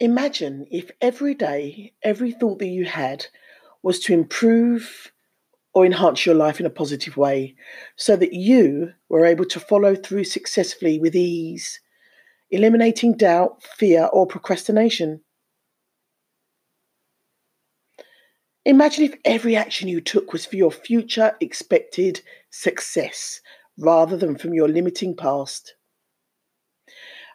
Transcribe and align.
Imagine 0.00 0.66
if 0.70 0.90
every 1.00 1.34
day, 1.34 1.94
every 2.02 2.32
thought 2.32 2.58
that 2.58 2.66
you 2.66 2.84
had 2.84 3.26
was 3.82 3.98
to 4.00 4.12
improve 4.12 5.10
or 5.72 5.86
enhance 5.86 6.26
your 6.26 6.34
life 6.34 6.60
in 6.60 6.66
a 6.66 6.70
positive 6.70 7.16
way 7.16 7.54
so 7.96 8.14
that 8.16 8.34
you 8.34 8.92
were 9.08 9.24
able 9.24 9.46
to 9.46 9.60
follow 9.60 9.94
through 9.94 10.24
successfully 10.24 10.98
with 10.98 11.14
ease, 11.14 11.80
eliminating 12.50 13.16
doubt, 13.16 13.62
fear, 13.62 14.10
or 14.12 14.26
procrastination. 14.26 15.20
Imagine 18.66 19.04
if 19.04 19.14
every 19.24 19.56
action 19.56 19.88
you 19.88 20.00
took 20.00 20.32
was 20.32 20.44
for 20.44 20.56
your 20.56 20.72
future 20.72 21.36
expected 21.40 22.20
success 22.50 23.40
rather 23.78 24.16
than 24.16 24.36
from 24.36 24.52
your 24.52 24.68
limiting 24.68 25.16
past. 25.16 25.75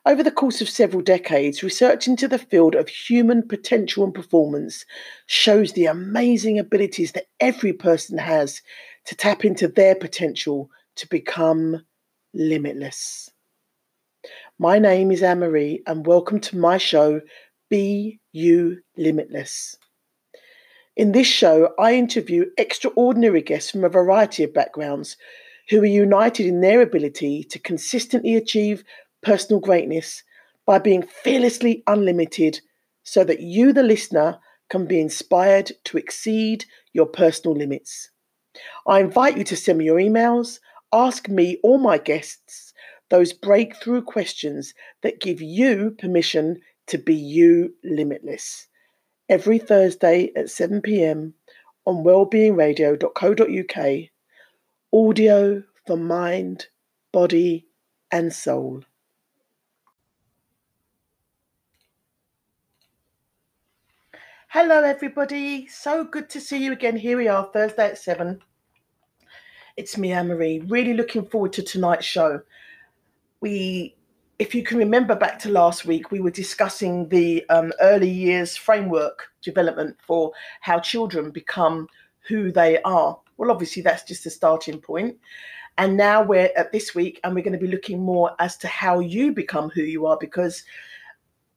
Over 0.03 0.23
the 0.23 0.31
course 0.31 0.61
of 0.61 0.69
several 0.69 1.03
decades, 1.03 1.61
research 1.61 2.07
into 2.07 2.27
the 2.27 2.39
field 2.39 2.73
of 2.73 2.89
human 2.89 3.47
potential 3.47 4.03
and 4.03 4.11
performance 4.11 4.83
shows 5.27 5.73
the 5.73 5.85
amazing 5.85 6.57
abilities 6.57 7.11
that 7.11 7.27
every 7.39 7.71
person 7.71 8.17
has 8.17 8.63
to 9.05 9.15
tap 9.15 9.45
into 9.45 9.67
their 9.67 9.93
potential 9.93 10.71
to 10.95 11.07
become 11.07 11.85
limitless. 12.33 13.29
My 14.57 14.79
name 14.79 15.11
is 15.11 15.21
Anne 15.21 15.39
Marie, 15.39 15.83
and 15.85 16.07
welcome 16.07 16.39
to 16.41 16.57
my 16.57 16.79
show, 16.79 17.21
Be 17.69 18.19
You 18.31 18.81
Limitless. 18.97 19.77
In 20.95 21.11
this 21.11 21.27
show, 21.27 21.75
I 21.77 21.93
interview 21.93 22.45
extraordinary 22.57 23.43
guests 23.43 23.69
from 23.69 23.83
a 23.83 23.89
variety 23.89 24.43
of 24.43 24.53
backgrounds 24.53 25.15
who 25.69 25.79
are 25.81 25.85
united 25.85 26.47
in 26.47 26.61
their 26.61 26.81
ability 26.81 27.43
to 27.43 27.59
consistently 27.59 28.35
achieve 28.35 28.83
personal 29.21 29.59
greatness 29.59 30.23
by 30.65 30.79
being 30.79 31.03
fearlessly 31.03 31.83
unlimited 31.87 32.61
so 33.03 33.23
that 33.23 33.41
you, 33.41 33.73
the 33.73 33.83
listener, 33.83 34.39
can 34.69 34.85
be 34.85 34.99
inspired 34.99 35.71
to 35.83 35.97
exceed 35.97 36.65
your 36.93 37.05
personal 37.05 37.55
limits. 37.55 38.09
I 38.87 38.99
invite 38.99 39.37
you 39.37 39.43
to 39.45 39.55
send 39.55 39.79
me 39.79 39.85
your 39.85 39.97
emails, 39.97 40.59
ask 40.93 41.29
me 41.29 41.57
or 41.63 41.79
my 41.79 41.97
guests 41.97 42.73
those 43.09 43.33
breakthrough 43.33 44.01
questions 44.01 44.73
that 45.03 45.19
give 45.19 45.41
you 45.41 45.91
permission 45.99 46.61
to 46.87 46.97
be 46.97 47.13
you 47.13 47.75
limitless. 47.83 48.67
Every 49.29 49.59
Thursday 49.59 50.31
at 50.35 50.49
7 50.49 50.81
pm 50.81 51.35
on 51.85 52.03
wellbeingradio.co.uk, 52.03 54.09
audio 54.93 55.63
for 55.85 55.97
mind, 55.97 56.67
body, 57.11 57.67
and 58.11 58.33
soul. 58.33 58.83
Hello, 64.53 64.83
everybody. 64.83 65.65
So 65.67 66.03
good 66.03 66.29
to 66.31 66.41
see 66.41 66.57
you 66.57 66.73
again. 66.73 66.97
Here 66.97 67.15
we 67.15 67.29
are, 67.29 67.49
Thursday 67.53 67.91
at 67.91 67.97
7. 67.97 68.37
It's 69.77 69.97
me, 69.97 70.11
Anne 70.11 70.27
Marie. 70.27 70.59
Really 70.67 70.93
looking 70.93 71.25
forward 71.25 71.53
to 71.53 71.63
tonight's 71.63 72.05
show. 72.05 72.41
We, 73.39 73.95
if 74.39 74.53
you 74.53 74.61
can 74.61 74.77
remember 74.77 75.15
back 75.15 75.39
to 75.39 75.49
last 75.49 75.85
week, 75.85 76.11
we 76.11 76.19
were 76.19 76.31
discussing 76.31 77.07
the 77.07 77.47
um, 77.47 77.71
early 77.79 78.09
years 78.09 78.57
framework 78.57 79.31
development 79.41 79.95
for 80.05 80.33
how 80.59 80.81
children 80.81 81.31
become 81.31 81.87
who 82.27 82.51
they 82.51 82.81
are. 82.81 83.17
Well, 83.37 83.51
obviously, 83.51 83.81
that's 83.83 84.03
just 84.03 84.25
a 84.25 84.29
starting 84.29 84.81
point. 84.81 85.15
And 85.77 85.95
now 85.95 86.21
we're 86.21 86.51
at 86.57 86.73
this 86.73 86.93
week, 86.93 87.21
and 87.23 87.33
we're 87.33 87.45
going 87.45 87.57
to 87.57 87.65
be 87.65 87.71
looking 87.71 88.01
more 88.01 88.35
as 88.39 88.57
to 88.57 88.67
how 88.67 88.99
you 88.99 89.31
become 89.31 89.69
who 89.69 89.83
you 89.83 90.07
are 90.07 90.17
because 90.19 90.65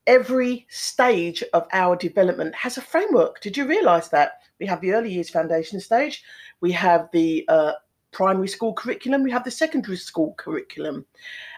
every 0.07 0.67
stage 0.69 1.43
of 1.53 1.67
our 1.73 1.97
development 1.97 2.55
has 2.55 2.77
a 2.77 2.83
framework. 2.83 3.41
Did 3.41 3.57
you 3.57 3.67
realize 3.67 4.09
that? 4.11 4.41
We 4.61 4.67
have 4.67 4.81
the 4.81 4.93
early 4.93 5.13
years 5.13 5.31
foundation 5.31 5.81
stage, 5.81 6.23
we 6.61 6.73
have 6.73 7.09
the 7.13 7.45
uh, 7.49 7.73
primary 8.13 8.49
school 8.49 8.73
curriculum, 8.73 9.23
we 9.23 9.31
have 9.31 9.45
the 9.45 9.51
secondary 9.51 9.97
school 9.97 10.35
curriculum. 10.39 11.05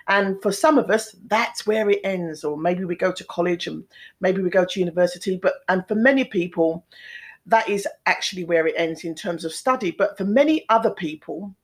And 0.08 0.40
for 0.40 0.52
some 0.52 0.78
of 0.78 0.90
us, 0.90 1.14
that's 1.26 1.66
where 1.66 1.90
it 1.90 2.00
ends, 2.04 2.44
or 2.44 2.56
maybe 2.56 2.84
we 2.84 2.96
go 2.96 3.12
to 3.12 3.24
college 3.24 3.66
and 3.66 3.84
maybe 4.20 4.40
we 4.40 4.50
go 4.50 4.64
to 4.64 4.80
university. 4.80 5.36
But 5.36 5.54
and 5.68 5.86
for 5.86 5.96
many 5.96 6.24
people, 6.24 6.84
that 7.46 7.68
is 7.68 7.86
actually 8.06 8.44
where 8.44 8.66
it 8.66 8.74
ends 8.76 9.04
in 9.04 9.14
terms 9.14 9.44
of 9.44 9.52
study. 9.52 9.90
But 9.90 10.16
for 10.16 10.24
many 10.24 10.64
other 10.68 10.90
people, 10.90 11.54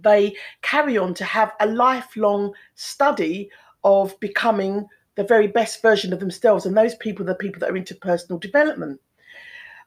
they 0.00 0.34
carry 0.62 0.98
on 0.98 1.14
to 1.14 1.24
have 1.24 1.52
a 1.60 1.66
lifelong 1.66 2.52
study 2.74 3.50
of 3.84 4.18
becoming 4.20 4.86
the 5.14 5.24
very 5.24 5.46
best 5.46 5.82
version 5.82 6.12
of 6.12 6.20
themselves. 6.20 6.66
And 6.66 6.76
those 6.76 6.94
people 6.96 7.24
are 7.24 7.32
the 7.32 7.34
people 7.34 7.60
that 7.60 7.70
are 7.70 7.76
into 7.76 7.94
personal 7.94 8.38
development. 8.38 9.00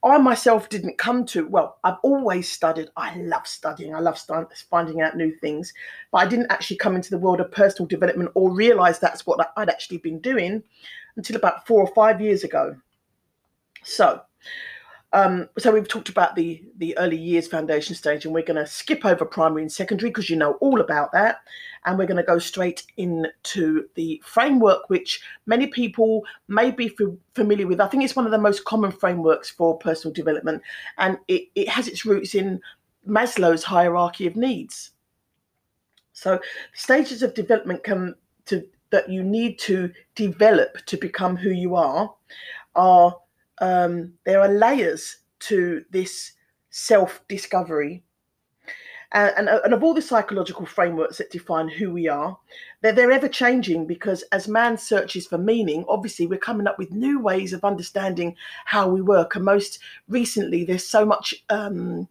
I 0.03 0.19
myself 0.19 0.69
didn't 0.69 0.99
come 0.99 1.25
to, 1.27 1.47
well, 1.47 1.79
I've 1.83 1.97
always 2.03 2.51
studied. 2.51 2.89
I 2.95 3.15
love 3.17 3.47
studying. 3.47 3.95
I 3.95 3.99
love 3.99 4.23
finding 4.69 5.01
out 5.01 5.17
new 5.17 5.35
things. 5.37 5.73
But 6.11 6.19
I 6.19 6.27
didn't 6.27 6.51
actually 6.51 6.77
come 6.77 6.95
into 6.95 7.09
the 7.09 7.17
world 7.17 7.39
of 7.39 7.51
personal 7.51 7.87
development 7.87 8.29
or 8.35 8.51
realize 8.51 8.99
that's 8.99 9.25
what 9.25 9.51
I'd 9.57 9.69
actually 9.69 9.97
been 9.97 10.19
doing 10.19 10.61
until 11.15 11.37
about 11.37 11.65
four 11.65 11.81
or 11.81 11.93
five 11.95 12.21
years 12.21 12.43
ago. 12.43 12.75
So, 13.83 14.21
um, 15.15 15.47
so 15.57 15.71
we've 15.71 15.87
talked 15.87 16.09
about 16.09 16.35
the 16.35 16.61
the 16.77 16.95
early 16.97 17.15
years 17.15 17.47
foundation 17.47 17.95
stage, 17.95 18.25
and 18.25 18.33
we're 18.33 18.43
going 18.43 18.61
to 18.61 18.67
skip 18.67 19.05
over 19.05 19.23
primary 19.23 19.61
and 19.61 19.71
secondary 19.71 20.09
because 20.09 20.29
you 20.29 20.35
know 20.35 20.55
all 20.55 20.81
about 20.81 21.13
that, 21.13 21.37
and 21.85 21.97
we're 21.97 22.05
going 22.05 22.17
to 22.17 22.23
go 22.23 22.37
straight 22.37 22.83
into 22.97 23.87
the 23.95 24.21
framework, 24.25 24.89
which 24.89 25.21
many 25.45 25.67
people 25.67 26.25
may 26.49 26.69
be 26.69 26.87
f- 26.87 27.15
familiar 27.33 27.65
with. 27.65 27.79
I 27.79 27.87
think 27.87 28.03
it's 28.03 28.17
one 28.17 28.25
of 28.25 28.33
the 28.33 28.37
most 28.37 28.65
common 28.65 28.91
frameworks 28.91 29.49
for 29.49 29.77
personal 29.77 30.13
development, 30.13 30.61
and 30.97 31.17
it, 31.29 31.43
it 31.55 31.69
has 31.69 31.87
its 31.87 32.05
roots 32.05 32.35
in 32.35 32.59
Maslow's 33.07 33.63
hierarchy 33.63 34.27
of 34.27 34.35
needs. 34.35 34.91
So, 36.11 36.41
stages 36.73 37.23
of 37.23 37.33
development 37.33 37.85
come 37.85 38.15
to 38.47 38.67
that 38.89 39.09
you 39.09 39.23
need 39.23 39.59
to 39.59 39.93
develop 40.15 40.85
to 40.87 40.97
become 40.97 41.37
who 41.37 41.51
you 41.51 41.75
are 41.75 42.13
are 42.75 43.15
um, 43.59 44.13
there 44.25 44.41
are 44.41 44.49
layers 44.49 45.17
to 45.39 45.83
this 45.91 46.33
self 46.69 47.21
discovery. 47.27 48.03
And, 49.11 49.33
and, 49.37 49.61
and, 49.63 49.73
of 49.73 49.83
all 49.83 49.93
the 49.93 50.01
psychological 50.01 50.65
frameworks 50.65 51.19
that 51.19 51.31
define 51.31 51.69
who 51.69 51.91
we 51.91 52.09
are, 52.09 52.37
they're, 52.81 52.91
they're 52.91 53.11
ever 53.11 53.29
changing 53.29 53.85
because 53.85 54.23
as 54.33 54.47
man 54.47 54.77
searches 54.77 55.25
for 55.27 55.37
meaning, 55.37 55.85
obviously 55.87 56.27
we're 56.27 56.39
coming 56.39 56.67
up 56.67 56.77
with 56.77 56.91
new 56.91 57.19
ways 57.21 57.53
of 57.53 57.63
understanding 57.63 58.35
how 58.65 58.89
we 58.89 59.01
work. 59.01 59.35
And 59.35 59.45
most 59.45 59.79
recently, 60.09 60.65
there's 60.65 60.85
so 60.85 61.05
much 61.05 61.35
um, 61.49 62.09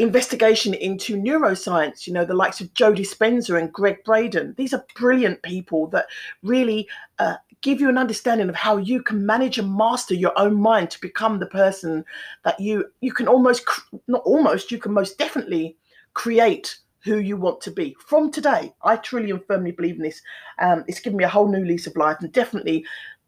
investigation 0.00 0.72
into 0.72 1.14
neuroscience, 1.16 2.06
you 2.06 2.12
know, 2.12 2.24
the 2.24 2.34
likes 2.34 2.60
of 2.60 2.72
Joe 2.72 2.92
Dispenza 2.92 3.58
and 3.58 3.72
Gregg 3.72 4.02
Braden. 4.04 4.54
These 4.56 4.72
are 4.72 4.84
brilliant 4.94 5.42
people 5.42 5.88
that 5.88 6.06
really 6.42 6.88
uh, 7.18 7.36
give 7.60 7.80
you 7.80 7.90
an 7.90 7.98
understanding 7.98 8.48
of 8.48 8.54
how 8.54 8.78
you 8.78 9.02
can 9.02 9.24
manage 9.26 9.58
and 9.58 9.76
master 9.76 10.14
your 10.14 10.32
own 10.38 10.54
mind 10.54 10.90
to 10.90 11.00
become 11.00 11.38
the 11.38 11.46
person 11.46 12.04
that 12.44 12.58
you 12.58 12.86
you 13.02 13.12
can 13.12 13.28
almost 13.28 13.62
not 14.08 14.22
almost 14.22 14.70
you 14.70 14.78
can 14.78 14.92
most 14.92 15.18
definitely 15.18 15.76
create 16.14 16.78
who 17.04 17.18
you 17.18 17.36
want 17.36 17.60
to 17.60 17.70
be. 17.70 17.94
From 18.00 18.30
today 18.30 18.72
i 18.82 18.96
truly 18.96 19.30
and 19.30 19.44
firmly 19.46 19.72
believe 19.72 19.96
in 19.96 20.02
this. 20.02 20.22
Um, 20.58 20.84
it's 20.88 21.00
given 21.00 21.18
me 21.18 21.24
a 21.24 21.28
whole 21.28 21.48
new 21.48 21.64
lease 21.64 21.86
of 21.86 21.96
life 21.96 22.16
and 22.20 22.32
definitely 22.32 22.84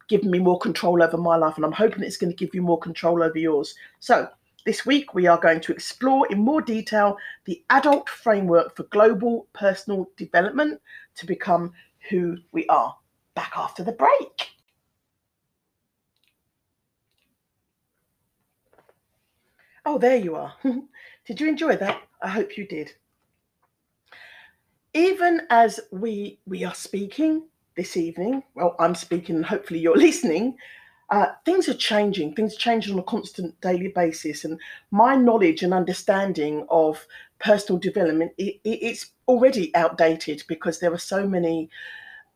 given 0.08 0.30
me 0.30 0.38
more 0.38 0.58
control 0.58 1.02
over 1.02 1.16
my 1.16 1.36
life 1.36 1.56
and 1.56 1.64
i'm 1.64 1.72
hoping 1.72 2.02
it's 2.02 2.16
going 2.16 2.30
to 2.30 2.36
give 2.36 2.54
you 2.54 2.62
more 2.62 2.78
control 2.78 3.22
over 3.22 3.38
yours. 3.38 3.74
So 4.00 4.28
this 4.64 4.86
week, 4.86 5.14
we 5.14 5.26
are 5.26 5.38
going 5.38 5.60
to 5.60 5.72
explore 5.72 6.26
in 6.30 6.38
more 6.38 6.62
detail 6.62 7.16
the 7.44 7.62
adult 7.70 8.08
framework 8.08 8.76
for 8.76 8.84
global 8.84 9.48
personal 9.52 10.08
development 10.16 10.80
to 11.16 11.26
become 11.26 11.72
who 12.10 12.38
we 12.52 12.66
are 12.66 12.96
back 13.34 13.52
after 13.56 13.82
the 13.82 13.92
break. 13.92 14.50
Oh, 19.84 19.98
there 19.98 20.16
you 20.16 20.36
are. 20.36 20.54
did 21.26 21.40
you 21.40 21.48
enjoy 21.48 21.76
that? 21.76 22.02
I 22.22 22.28
hope 22.28 22.56
you 22.56 22.66
did. 22.66 22.92
Even 24.94 25.42
as 25.50 25.80
we 25.90 26.38
we 26.46 26.64
are 26.64 26.74
speaking 26.74 27.48
this 27.76 27.96
evening, 27.96 28.42
well, 28.54 28.76
I'm 28.78 28.94
speaking 28.94 29.36
and 29.36 29.46
hopefully 29.46 29.80
you're 29.80 29.96
listening, 30.08 30.56
uh, 31.12 31.34
things 31.44 31.68
are 31.68 31.74
changing. 31.74 32.34
Things 32.34 32.56
change 32.56 32.90
on 32.90 32.98
a 32.98 33.02
constant 33.02 33.60
daily 33.60 33.88
basis, 33.88 34.46
and 34.46 34.58
my 34.90 35.14
knowledge 35.14 35.62
and 35.62 35.74
understanding 35.74 36.66
of 36.70 37.06
personal 37.38 37.78
development 37.78 38.32
it, 38.38 38.54
it, 38.64 38.78
it's 38.80 39.10
already 39.28 39.74
outdated 39.74 40.42
because 40.48 40.78
there 40.78 40.92
are 40.92 40.98
so 40.98 41.26
many 41.28 41.68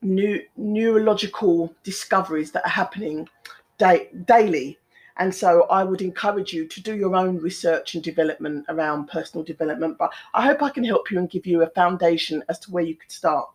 new 0.03 0.41
neurological 0.59 1.75
discoveries 1.85 2.53
that 2.53 2.67
are 2.67 2.71
happening 2.83 3.29
daily. 3.79 4.79
And 5.19 5.35
so 5.35 5.63
I 5.71 5.83
would 5.83 6.03
encourage 6.03 6.53
you 6.53 6.67
to 6.67 6.83
do 6.83 6.95
your 6.95 7.17
own 7.17 7.39
research 7.39 7.95
and 7.95 8.05
development 8.05 8.67
around 8.69 9.09
personal 9.09 9.43
development. 9.43 9.97
But 9.97 10.13
I 10.35 10.45
hope 10.45 10.63
I 10.63 10.69
can 10.69 10.85
help 10.85 11.11
you 11.11 11.19
and 11.19 11.31
give 11.31 11.47
you 11.47 11.63
a 11.63 11.71
foundation 11.71 12.45
as 12.51 12.59
to 12.61 12.71
where 12.71 12.85
you 12.85 12.95
could 12.95 13.11
start. 13.11 13.49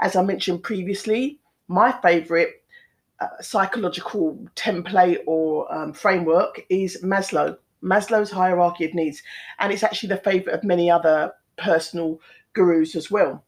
As 0.00 0.16
I 0.16 0.22
mentioned 0.22 0.64
previously, 0.64 1.38
my 1.68 1.92
favorite 1.92 2.64
uh, 3.20 3.28
psychological 3.40 4.38
template 4.56 5.20
or 5.26 5.72
um, 5.74 5.92
framework 5.92 6.64
is 6.68 7.00
Maslow, 7.02 7.56
Maslow's 7.82 8.30
hierarchy 8.30 8.84
of 8.84 8.94
needs. 8.94 9.22
And 9.58 9.72
it's 9.72 9.82
actually 9.82 10.10
the 10.10 10.18
favorite 10.18 10.54
of 10.54 10.64
many 10.64 10.90
other 10.90 11.32
personal 11.56 12.20
gurus 12.52 12.94
as 12.94 13.10
well. 13.10 13.42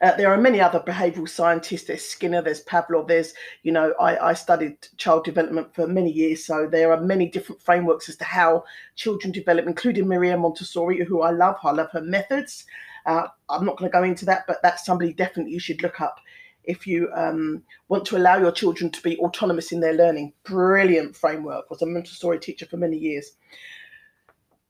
Uh, 0.00 0.16
there 0.16 0.32
are 0.32 0.40
many 0.40 0.60
other 0.60 0.80
behavioral 0.80 1.28
scientists. 1.28 1.84
There's 1.84 2.04
Skinner, 2.04 2.42
there's 2.42 2.64
Pavlov, 2.64 3.08
there's, 3.08 3.34
you 3.62 3.72
know, 3.72 3.92
I, 4.00 4.30
I, 4.30 4.34
studied 4.34 4.76
child 4.96 5.24
development 5.24 5.74
for 5.74 5.86
many 5.86 6.10
years. 6.10 6.44
So 6.44 6.66
there 6.66 6.92
are 6.92 7.00
many 7.00 7.28
different 7.28 7.62
frameworks 7.62 8.08
as 8.08 8.16
to 8.16 8.24
how 8.24 8.64
children 8.96 9.32
develop, 9.32 9.66
including 9.66 10.08
Maria 10.08 10.36
Montessori, 10.36 11.04
who 11.04 11.22
I 11.22 11.30
love. 11.30 11.56
I 11.62 11.72
love 11.72 11.90
her 11.92 12.00
methods. 12.00 12.64
Uh, 13.06 13.26
I'm 13.48 13.66
not 13.66 13.76
going 13.76 13.90
to 13.90 13.98
go 13.98 14.04
into 14.04 14.24
that, 14.26 14.46
but 14.46 14.62
that's 14.62 14.86
somebody 14.86 15.12
definitely 15.12 15.52
you 15.52 15.60
should 15.60 15.82
look 15.82 16.00
up 16.00 16.18
if 16.64 16.86
you 16.86 17.10
um, 17.14 17.62
want 17.88 18.04
to 18.06 18.16
allow 18.16 18.38
your 18.38 18.52
children 18.52 18.90
to 18.90 19.02
be 19.02 19.18
autonomous 19.18 19.72
in 19.72 19.80
their 19.80 19.94
learning. 19.94 20.32
Brilliant 20.44 21.16
framework. 21.16 21.70
Was 21.70 21.82
a 21.82 21.86
Montessori 21.86 22.38
teacher 22.38 22.66
for 22.66 22.76
many 22.76 22.96
years. 22.96 23.32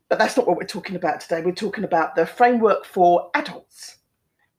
But 0.08 0.18
that's 0.18 0.36
not 0.36 0.46
what 0.46 0.56
we're 0.56 0.66
talking 0.66 0.96
about 0.96 1.20
today. 1.20 1.42
We're 1.42 1.52
talking 1.52 1.84
about 1.84 2.14
the 2.14 2.26
framework 2.26 2.84
for 2.84 3.30
adults 3.34 3.98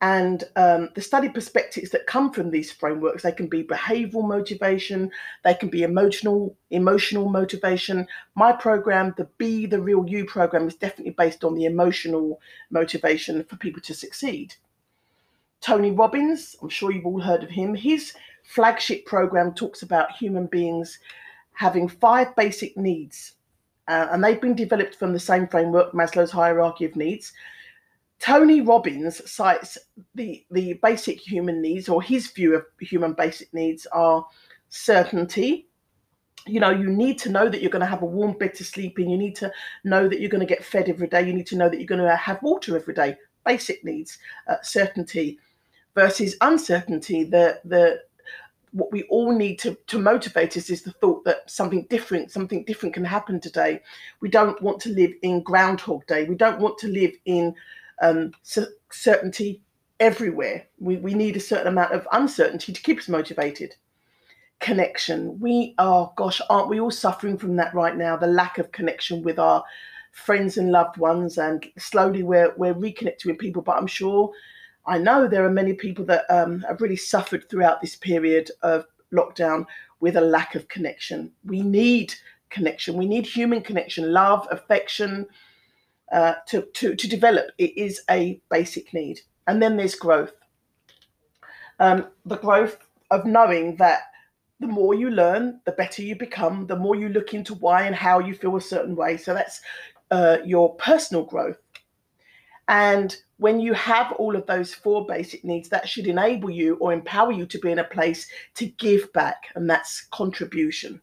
and 0.01 0.43
um, 0.55 0.89
the 0.93 1.01
study 1.01 1.29
perspectives 1.29 1.89
that 1.89 2.05
come 2.05 2.31
from 2.31 2.51
these 2.51 2.71
frameworks 2.71 3.23
they 3.23 3.31
can 3.31 3.47
be 3.47 3.63
behavioral 3.63 4.27
motivation 4.27 5.09
they 5.43 5.53
can 5.53 5.69
be 5.69 5.83
emotional 5.83 6.55
emotional 6.69 7.29
motivation 7.29 8.05
my 8.35 8.51
program 8.51 9.13
the 9.17 9.23
be 9.37 9.65
the 9.65 9.81
real 9.81 10.05
you 10.07 10.25
program 10.25 10.67
is 10.67 10.75
definitely 10.75 11.13
based 11.17 11.43
on 11.43 11.55
the 11.55 11.65
emotional 11.65 12.39
motivation 12.69 13.43
for 13.45 13.55
people 13.55 13.81
to 13.81 13.93
succeed 13.93 14.53
tony 15.61 15.91
robbins 15.91 16.55
i'm 16.61 16.69
sure 16.69 16.91
you've 16.91 17.05
all 17.05 17.21
heard 17.21 17.43
of 17.43 17.49
him 17.49 17.73
his 17.73 18.13
flagship 18.43 19.05
program 19.05 19.53
talks 19.53 19.81
about 19.81 20.11
human 20.11 20.45
beings 20.47 20.99
having 21.53 21.87
five 21.87 22.35
basic 22.35 22.75
needs 22.77 23.33
uh, 23.87 24.07
and 24.11 24.23
they've 24.23 24.41
been 24.41 24.55
developed 24.55 24.95
from 24.95 25.13
the 25.13 25.19
same 25.19 25.47
framework 25.47 25.93
maslow's 25.93 26.31
hierarchy 26.31 26.85
of 26.85 26.95
needs 26.95 27.33
Tony 28.19 28.61
Robbins 28.61 29.29
cites 29.29 29.77
the, 30.15 30.45
the 30.51 30.73
basic 30.81 31.19
human 31.19 31.61
needs, 31.61 31.89
or 31.89 32.01
his 32.01 32.31
view 32.31 32.55
of 32.55 32.65
human 32.79 33.13
basic 33.13 33.53
needs 33.53 33.85
are 33.87 34.25
certainty. 34.69 35.67
You 36.47 36.59
know, 36.59 36.69
you 36.69 36.89
need 36.89 37.17
to 37.19 37.29
know 37.29 37.49
that 37.49 37.61
you're 37.61 37.71
going 37.71 37.81
to 37.81 37.85
have 37.85 38.03
a 38.03 38.07
warm 38.07 38.37
bed 38.37 38.53
to 38.55 38.63
sleep 38.63 38.99
in. 38.99 39.09
You 39.09 39.17
need 39.17 39.35
to 39.37 39.51
know 39.83 40.07
that 40.07 40.19
you're 40.19 40.29
going 40.29 40.45
to 40.45 40.53
get 40.53 40.63
fed 40.63 40.89
every 40.89 41.07
day. 41.07 41.27
You 41.27 41.33
need 41.33 41.47
to 41.47 41.57
know 41.57 41.69
that 41.69 41.77
you're 41.77 41.87
going 41.87 42.01
to 42.01 42.15
have 42.15 42.41
water 42.41 42.77
every 42.77 42.93
day. 42.93 43.17
Basic 43.45 43.83
needs, 43.83 44.17
uh, 44.47 44.55
certainty 44.61 45.39
versus 45.95 46.35
uncertainty. 46.41 47.23
The 47.23 47.59
the 47.65 48.01
what 48.71 48.91
we 48.91 49.03
all 49.03 49.31
need 49.31 49.57
to, 49.57 49.77
to 49.87 49.97
motivate 49.97 50.57
us 50.57 50.69
is 50.69 50.81
the 50.81 50.91
thought 50.91 51.23
that 51.23 51.49
something 51.49 51.87
different, 51.89 52.29
something 52.29 52.65
different 52.65 52.93
can 52.93 53.05
happen 53.05 53.39
today. 53.39 53.81
We 54.19 54.27
don't 54.27 54.61
want 54.61 54.81
to 54.81 54.89
live 54.89 55.13
in 55.21 55.41
Groundhog 55.43 56.05
Day. 56.07 56.25
We 56.25 56.35
don't 56.35 56.59
want 56.59 56.77
to 56.79 56.89
live 56.89 57.13
in 57.23 57.55
um, 58.01 58.33
certainty 58.91 59.61
everywhere. 60.01 60.67
We, 60.77 60.97
we 60.97 61.13
need 61.13 61.37
a 61.37 61.39
certain 61.39 61.67
amount 61.67 61.93
of 61.93 62.05
uncertainty 62.11 62.73
to 62.73 62.81
keep 62.81 62.99
us 62.99 63.07
motivated. 63.07 63.75
Connection. 64.59 65.39
We 65.39 65.73
are, 65.77 66.11
gosh, 66.17 66.41
aren't 66.49 66.67
we 66.67 66.81
all 66.81 66.91
suffering 66.91 67.37
from 67.37 67.55
that 67.55 67.73
right 67.73 67.95
now? 67.95 68.17
The 68.17 68.27
lack 68.27 68.57
of 68.57 68.73
connection 68.73 69.23
with 69.23 69.39
our 69.39 69.63
friends 70.11 70.57
and 70.57 70.71
loved 70.71 70.97
ones, 70.97 71.37
and 71.37 71.65
slowly 71.77 72.23
we're 72.23 72.53
we're 72.57 72.73
reconnecting 72.73 73.27
with 73.27 73.37
people. 73.37 73.61
But 73.61 73.77
I'm 73.77 73.87
sure, 73.87 74.31
I 74.87 74.97
know 74.97 75.27
there 75.27 75.45
are 75.45 75.51
many 75.51 75.73
people 75.73 76.05
that 76.05 76.25
um, 76.29 76.61
have 76.61 76.81
really 76.81 76.95
suffered 76.95 77.49
throughout 77.49 77.81
this 77.81 77.95
period 77.95 78.51
of 78.61 78.85
lockdown 79.13 79.65
with 79.99 80.17
a 80.17 80.21
lack 80.21 80.55
of 80.55 80.67
connection. 80.67 81.31
We 81.45 81.61
need 81.61 82.13
connection. 82.49 82.95
We 82.95 83.07
need 83.07 83.25
human 83.25 83.61
connection, 83.61 84.13
love, 84.13 84.47
affection, 84.51 85.27
uh, 86.11 86.35
to, 86.47 86.61
to, 86.73 86.95
to 86.95 87.07
develop. 87.07 87.47
It 87.57 87.75
is 87.77 88.01
a 88.09 88.39
basic 88.49 88.93
need. 88.93 89.21
And 89.47 89.61
then 89.61 89.77
there's 89.77 89.95
growth. 89.95 90.33
Um, 91.79 92.07
the 92.25 92.37
growth 92.37 92.77
of 93.11 93.25
knowing 93.25 93.75
that 93.77 94.01
the 94.59 94.67
more 94.67 94.93
you 94.93 95.09
learn, 95.09 95.59
the 95.65 95.73
better 95.73 96.01
you 96.01 96.15
become, 96.15 96.65
the 96.67 96.75
more 96.75 96.95
you 96.95 97.09
look 97.09 97.33
into 97.33 97.55
why 97.55 97.83
and 97.83 97.95
how 97.95 98.19
you 98.19 98.33
feel 98.33 98.55
a 98.55 98.61
certain 98.61 98.95
way. 98.95 99.17
So 99.17 99.33
that's 99.33 99.61
uh, 100.11 100.37
your 100.45 100.75
personal 100.75 101.23
growth. 101.23 101.57
And 102.67 103.15
when 103.37 103.59
you 103.59 103.73
have 103.73 104.11
all 104.13 104.35
of 104.35 104.45
those 104.47 104.73
four 104.73 105.05
basic 105.05 105.43
needs, 105.43 105.69
that 105.69 105.87
should 105.87 106.07
enable 106.07 106.49
you 106.49 106.75
or 106.75 106.93
empower 106.93 107.31
you 107.31 107.45
to 107.45 107.59
be 107.59 107.71
in 107.71 107.79
a 107.79 107.83
place 107.83 108.27
to 108.55 108.65
give 108.65 109.11
back, 109.13 109.47
and 109.55 109.69
that's 109.69 110.07
contribution. 110.11 111.01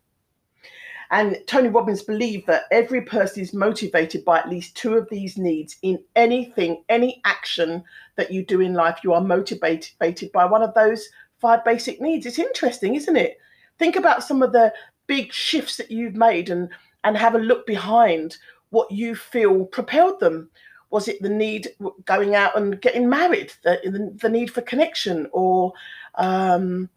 And 1.13 1.37
Tony 1.47 1.69
Robbins 1.69 2.03
believed 2.03 2.47
that 2.47 2.65
every 2.71 3.03
person 3.03 3.43
is 3.43 3.53
motivated 3.53 4.25
by 4.25 4.39
at 4.39 4.49
least 4.49 4.77
two 4.77 4.95
of 4.95 5.07
these 5.11 5.37
needs 5.37 5.77
in 5.83 6.03
anything, 6.17 6.83
any 6.89 7.21
action 7.27 7.85
that 8.17 8.33
you 8.33 8.45
do 8.47 8.63
in 8.63 8.73
life. 8.73 9.01
You 9.05 9.13
are 9.13 9.21
motivated 9.21 10.33
by 10.33 10.47
one 10.47 10.63
of 10.63 10.73
those 10.73 11.07
five 11.39 11.67
basic 11.67 12.01
needs. 12.01 12.25
It's 12.25 12.39
interesting, 12.39 12.95
isn't 12.95 13.17
it? 13.17 13.37
Think 13.79 13.97
about 13.97 14.25
some 14.25 14.43
of 14.43 14.53
the 14.53 14.73
big 15.07 15.35
shifts 15.35 15.77
that 15.77 15.91
you've 15.91 16.15
made 16.15 16.49
and 16.49 16.71
and 17.05 17.17
have 17.17 17.35
a 17.35 17.39
look 17.39 17.67
behind 17.67 18.39
what 18.71 18.91
you 18.91 19.15
feel 19.15 19.67
propelled 19.67 20.19
them. 20.21 20.49
Was 20.93 21.09
it 21.09 21.21
the 21.23 21.29
need 21.29 21.69
going 22.05 22.35
out 22.35 22.57
and 22.57 22.81
getting 22.81 23.09
married, 23.09 23.53
the, 23.65 24.15
the, 24.21 24.29
need 24.29 24.51
for 24.51 24.61
connection, 24.61 25.27
or 25.33 25.73
um, 26.17 26.91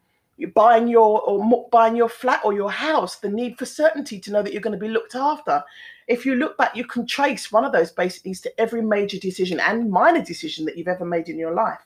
buying 0.54 0.88
your 0.88 1.22
or 1.22 1.70
buying 1.72 1.96
your 1.96 2.10
flat 2.10 2.42
or 2.44 2.54
your 2.54 2.72
house, 2.72 3.16
the 3.16 3.30
need 3.30 3.58
for 3.58 3.66
certainty 3.66 4.20
to 4.20 4.32
know 4.32 4.44
that 4.44 4.52
you're 4.52 4.62
going 4.62 4.78
to 4.78 4.86
be 4.86 4.92
looked 4.92 5.16
after. 5.16 5.64
If 6.08 6.26
you 6.26 6.36
look 6.36 6.58
back, 6.58 6.76
you 6.76 6.86
can 6.86 7.08
trace 7.08 7.52
one 7.52 7.64
of 7.64 7.72
those 7.72 7.92
basic 7.92 8.26
needs 8.26 8.42
to 8.42 8.60
every 8.60 8.82
major 8.82 9.18
decision 9.18 9.60
and 9.60 9.90
minor 9.90 10.24
decision 10.24 10.66
that 10.66 10.78
you've 10.78 10.90
ever 10.90 11.06
made 11.06 11.30
in 11.30 11.40
your 11.40 11.54
life. 11.54 11.80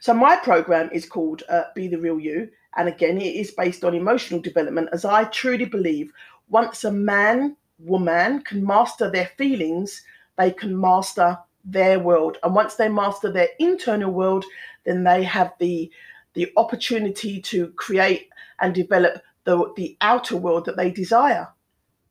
So 0.00 0.12
my 0.12 0.36
program 0.36 0.90
is 0.92 1.06
called 1.06 1.44
uh, 1.48 1.62
Be 1.74 1.88
the 1.88 1.98
Real 1.98 2.18
You, 2.18 2.50
and 2.76 2.88
again, 2.88 3.18
it 3.20 3.36
is 3.36 3.52
based 3.52 3.84
on 3.84 3.94
emotional 3.94 4.40
development, 4.40 4.88
as 4.92 5.04
I 5.04 5.24
truly 5.24 5.64
believe 5.64 6.12
once 6.48 6.84
a 6.84 6.92
man, 6.92 7.56
woman 7.78 8.42
can 8.42 8.64
master 8.64 9.10
their 9.10 9.30
feelings, 9.38 10.02
they 10.36 10.50
can 10.50 10.78
master 10.78 11.38
their 11.64 11.98
world, 11.98 12.38
and 12.42 12.54
once 12.54 12.74
they 12.74 12.88
master 12.88 13.30
their 13.32 13.48
internal 13.58 14.10
world, 14.10 14.44
then 14.84 15.04
they 15.04 15.22
have 15.22 15.52
the 15.58 15.90
the 16.34 16.52
opportunity 16.56 17.40
to 17.40 17.68
create 17.72 18.28
and 18.60 18.74
develop 18.74 19.22
the, 19.44 19.72
the 19.76 19.96
outer 20.00 20.36
world 20.36 20.64
that 20.64 20.76
they 20.76 20.90
desire. 20.90 21.48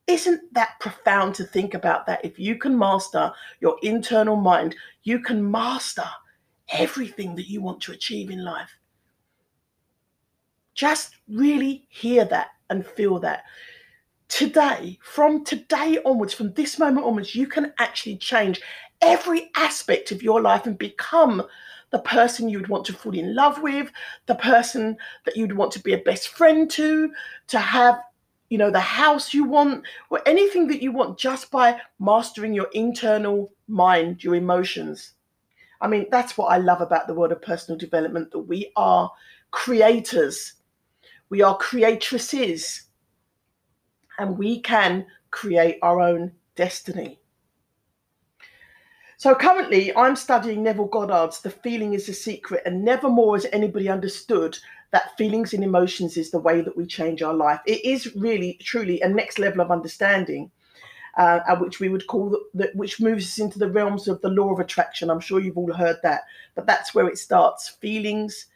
Isn't 0.07 0.53
that 0.53 0.79
profound 0.79 1.35
to 1.35 1.43
think 1.43 1.73
about 1.73 2.05
that? 2.05 2.23
If 2.23 2.39
you 2.39 2.57
can 2.57 2.77
master 2.77 3.31
your 3.59 3.77
internal 3.83 4.35
mind, 4.35 4.75
you 5.03 5.19
can 5.19 5.49
master 5.49 6.05
everything 6.69 7.35
that 7.35 7.49
you 7.49 7.61
want 7.61 7.81
to 7.81 7.91
achieve 7.91 8.29
in 8.29 8.43
life. 8.43 8.71
Just 10.73 11.15
really 11.27 11.85
hear 11.89 12.25
that 12.25 12.47
and 12.69 12.85
feel 12.85 13.19
that. 13.19 13.43
Today, 14.33 14.97
from 15.03 15.45
today 15.45 15.99
onwards, 16.03 16.33
from 16.33 16.53
this 16.53 16.79
moment 16.79 17.05
onwards, 17.05 17.35
you 17.35 17.45
can 17.45 17.71
actually 17.77 18.17
change 18.17 18.59
every 18.99 19.51
aspect 19.55 20.11
of 20.11 20.23
your 20.23 20.41
life 20.41 20.65
and 20.65 20.75
become 20.75 21.43
the 21.91 21.99
person 21.99 22.49
you'd 22.49 22.67
want 22.67 22.83
to 22.85 22.93
fall 22.93 23.13
in 23.13 23.35
love 23.35 23.61
with, 23.61 23.91
the 24.25 24.33
person 24.33 24.97
that 25.25 25.37
you'd 25.37 25.55
want 25.55 25.71
to 25.73 25.79
be 25.83 25.93
a 25.93 25.99
best 25.99 26.29
friend 26.29 26.67
to, 26.71 27.13
to 27.45 27.59
have, 27.59 28.01
you 28.49 28.57
know, 28.57 28.71
the 28.71 28.79
house 28.79 29.35
you 29.35 29.43
want, 29.43 29.85
or 30.09 30.19
anything 30.25 30.65
that 30.65 30.81
you 30.81 30.91
want 30.91 31.19
just 31.19 31.51
by 31.51 31.79
mastering 31.99 32.55
your 32.55 32.69
internal 32.73 33.51
mind, 33.67 34.23
your 34.23 34.33
emotions. 34.33 35.13
I 35.79 35.87
mean, 35.87 36.07
that's 36.09 36.39
what 36.39 36.47
I 36.47 36.57
love 36.57 36.81
about 36.81 37.05
the 37.05 37.13
world 37.13 37.33
of 37.33 37.41
personal 37.43 37.77
development 37.77 38.31
that 38.31 38.39
we 38.39 38.71
are 38.77 39.11
creators, 39.51 40.53
we 41.29 41.43
are 41.43 41.55
creatresses, 41.59 42.85
and 44.19 44.37
we 44.37 44.61
can 44.61 45.05
create 45.31 45.79
our 45.81 46.01
own 46.01 46.31
destiny. 46.55 47.19
So 49.17 49.33
currently, 49.33 49.95
I'm 49.95 50.17
studying 50.17 50.63
Neville 50.63 50.87
Goddard's 50.87 51.41
The 51.41 51.49
Feeling 51.49 51.93
is 51.93 52.09
a 52.09 52.13
Secret, 52.13 52.61
and 52.65 52.83
never 52.83 53.09
more 53.09 53.35
has 53.35 53.45
anybody 53.53 53.87
understood 53.87 54.57
that 54.91 55.17
feelings 55.17 55.53
and 55.53 55.63
emotions 55.63 56.17
is 56.17 56.29
the 56.29 56.39
way 56.39 56.61
that 56.61 56.75
we 56.75 56.85
change 56.85 57.21
our 57.21 57.33
life. 57.33 57.59
It 57.65 57.83
is 57.85 58.15
really, 58.15 58.59
truly 58.61 58.99
a 59.01 59.07
next 59.07 59.39
level 59.39 59.61
of 59.61 59.71
understanding, 59.71 60.51
uh, 61.17 61.39
which 61.55 61.79
we 61.79 61.89
would 61.89 62.05
call 62.07 62.37
the, 62.53 62.71
which 62.75 62.99
moves 62.99 63.25
us 63.25 63.39
into 63.39 63.59
the 63.59 63.69
realms 63.69 64.07
of 64.07 64.21
the 64.21 64.29
law 64.29 64.51
of 64.51 64.59
attraction. 64.59 65.09
I'm 65.09 65.19
sure 65.19 65.39
you've 65.39 65.57
all 65.57 65.73
heard 65.73 65.97
that, 66.03 66.23
but 66.53 66.65
that's 66.65 66.93
where 66.93 67.07
it 67.07 67.17
starts. 67.17 67.69
Feelings 67.69 68.47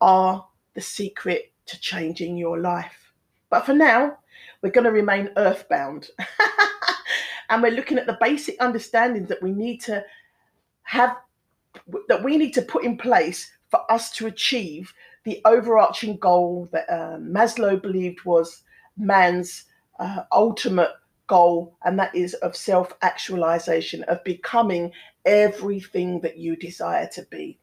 are 0.00 0.46
the 0.74 0.80
secret 0.80 1.52
to 1.66 1.80
changing 1.80 2.36
your 2.36 2.60
life. 2.60 3.12
But 3.48 3.66
for 3.66 3.74
now, 3.74 4.18
we're 4.62 4.70
going 4.70 4.84
to 4.84 4.92
remain 4.92 5.30
earthbound. 5.36 6.10
and 7.50 7.62
we're 7.62 7.72
looking 7.72 7.98
at 7.98 8.06
the 8.06 8.18
basic 8.20 8.56
understandings 8.60 9.28
that 9.28 9.42
we 9.42 9.52
need 9.52 9.80
to 9.82 10.04
have 10.82 11.16
that 12.08 12.24
we 12.24 12.36
need 12.36 12.52
to 12.52 12.62
put 12.62 12.84
in 12.84 12.96
place 12.96 13.52
for 13.68 13.80
us 13.92 14.10
to 14.10 14.26
achieve 14.26 14.92
the 15.24 15.40
overarching 15.44 16.16
goal 16.16 16.68
that 16.72 16.90
uh, 16.90 17.16
Maslow 17.18 17.80
believed 17.80 18.24
was 18.24 18.62
man's 18.96 19.64
uh, 19.98 20.22
ultimate 20.32 20.90
goal, 21.26 21.76
and 21.84 21.98
that 21.98 22.14
is 22.14 22.34
of 22.34 22.56
self 22.56 22.92
actualization, 23.02 24.02
of 24.04 24.22
becoming 24.24 24.92
everything 25.24 26.20
that 26.20 26.38
you 26.38 26.56
desire 26.56 27.08
to 27.12 27.22
be. 27.30 27.58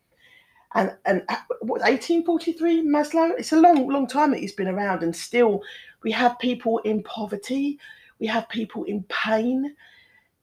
And 0.76 0.96
and 1.06 1.24
uh, 1.30 1.36
what 1.62 1.82
1843 1.82 2.86
Maslow? 2.88 3.34
It's 3.38 3.54
a 3.54 3.60
long, 3.60 3.88
long 3.90 4.08
time 4.08 4.32
that 4.32 4.40
he's 4.40 4.54
been 4.54 4.68
around, 4.68 5.04
and 5.04 5.16
still 5.16 5.64
we 6.04 6.12
have 6.12 6.40
people 6.40 6.80
in 6.80 7.04
poverty, 7.04 7.80
we 8.20 8.28
have 8.28 8.50
people 8.50 8.84
in 8.86 9.04
pain, 9.04 9.76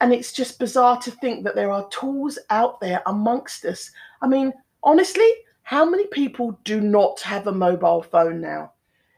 and 0.01 0.13
it's 0.13 0.33
just 0.33 0.59
bizarre 0.59 0.99
to 1.01 1.11
think 1.11 1.43
that 1.43 1.55
there 1.55 1.71
are 1.71 1.87
tools 1.89 2.37
out 2.49 2.79
there 2.79 3.01
amongst 3.05 3.65
us. 3.65 3.91
I 4.21 4.27
mean, 4.27 4.53
honestly, 4.83 5.29
how 5.63 5.85
many 5.85 6.07
people 6.07 6.59
do 6.63 6.81
not 6.81 7.19
have 7.21 7.47
a 7.47 7.51
mobile 7.51 8.01
phone 8.01 8.41
now? 8.41 8.73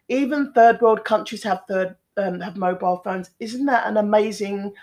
Even 0.10 0.54
third 0.54 0.80
world 0.82 1.04
countries 1.04 1.44
have 1.44 1.64
third 1.68 1.96
um, 2.18 2.40
have 2.40 2.58
mobile 2.58 3.02
phones. 3.04 3.32
Isn't 3.40 3.66
that 3.66 3.88
an 3.88 3.98
amazing 3.98 4.74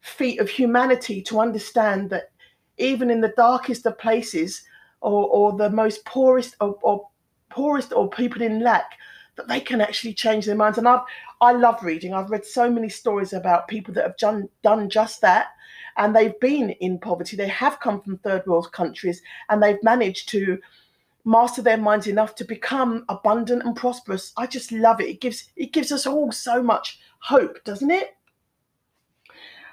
feat 0.00 0.38
of 0.38 0.48
humanity 0.48 1.22
to 1.22 1.40
understand 1.40 2.10
that 2.10 2.30
even 2.76 3.10
in 3.10 3.20
the 3.20 3.34
darkest 3.36 3.86
of 3.86 3.98
places, 3.98 4.62
or, 5.00 5.26
or 5.28 5.52
the 5.56 5.70
most 5.70 6.04
poorest 6.04 6.56
or, 6.60 6.78
or 6.82 7.08
poorest 7.50 7.92
or 7.92 8.08
people 8.08 8.42
in 8.42 8.60
lack, 8.60 8.92
that 9.38 9.48
they 9.48 9.60
can 9.60 9.80
actually 9.80 10.12
change 10.12 10.44
their 10.44 10.56
minds. 10.56 10.76
And 10.76 10.86
I've 10.86 11.00
I 11.40 11.52
love 11.52 11.82
reading. 11.82 12.12
I've 12.12 12.30
read 12.30 12.44
so 12.44 12.70
many 12.70 12.90
stories 12.90 13.32
about 13.32 13.68
people 13.68 13.94
that 13.94 14.04
have 14.04 14.18
done 14.18 14.48
done 14.62 14.90
just 14.90 15.22
that, 15.22 15.46
and 15.96 16.14
they've 16.14 16.38
been 16.40 16.70
in 16.70 16.98
poverty. 16.98 17.36
They 17.36 17.48
have 17.48 17.80
come 17.80 18.02
from 18.02 18.18
third 18.18 18.46
world 18.46 18.70
countries, 18.72 19.22
and 19.48 19.62
they've 19.62 19.82
managed 19.82 20.28
to 20.30 20.58
master 21.24 21.62
their 21.62 21.76
minds 21.78 22.06
enough 22.06 22.34
to 22.34 22.44
become 22.44 23.04
abundant 23.08 23.62
and 23.62 23.76
prosperous. 23.76 24.32
I 24.36 24.46
just 24.46 24.72
love 24.72 25.00
it. 25.00 25.08
It 25.08 25.20
gives 25.20 25.48
it 25.56 25.72
gives 25.72 25.92
us 25.92 26.06
all 26.06 26.32
so 26.32 26.62
much 26.62 26.98
hope, 27.20 27.62
doesn't 27.64 27.90
it? 27.90 28.14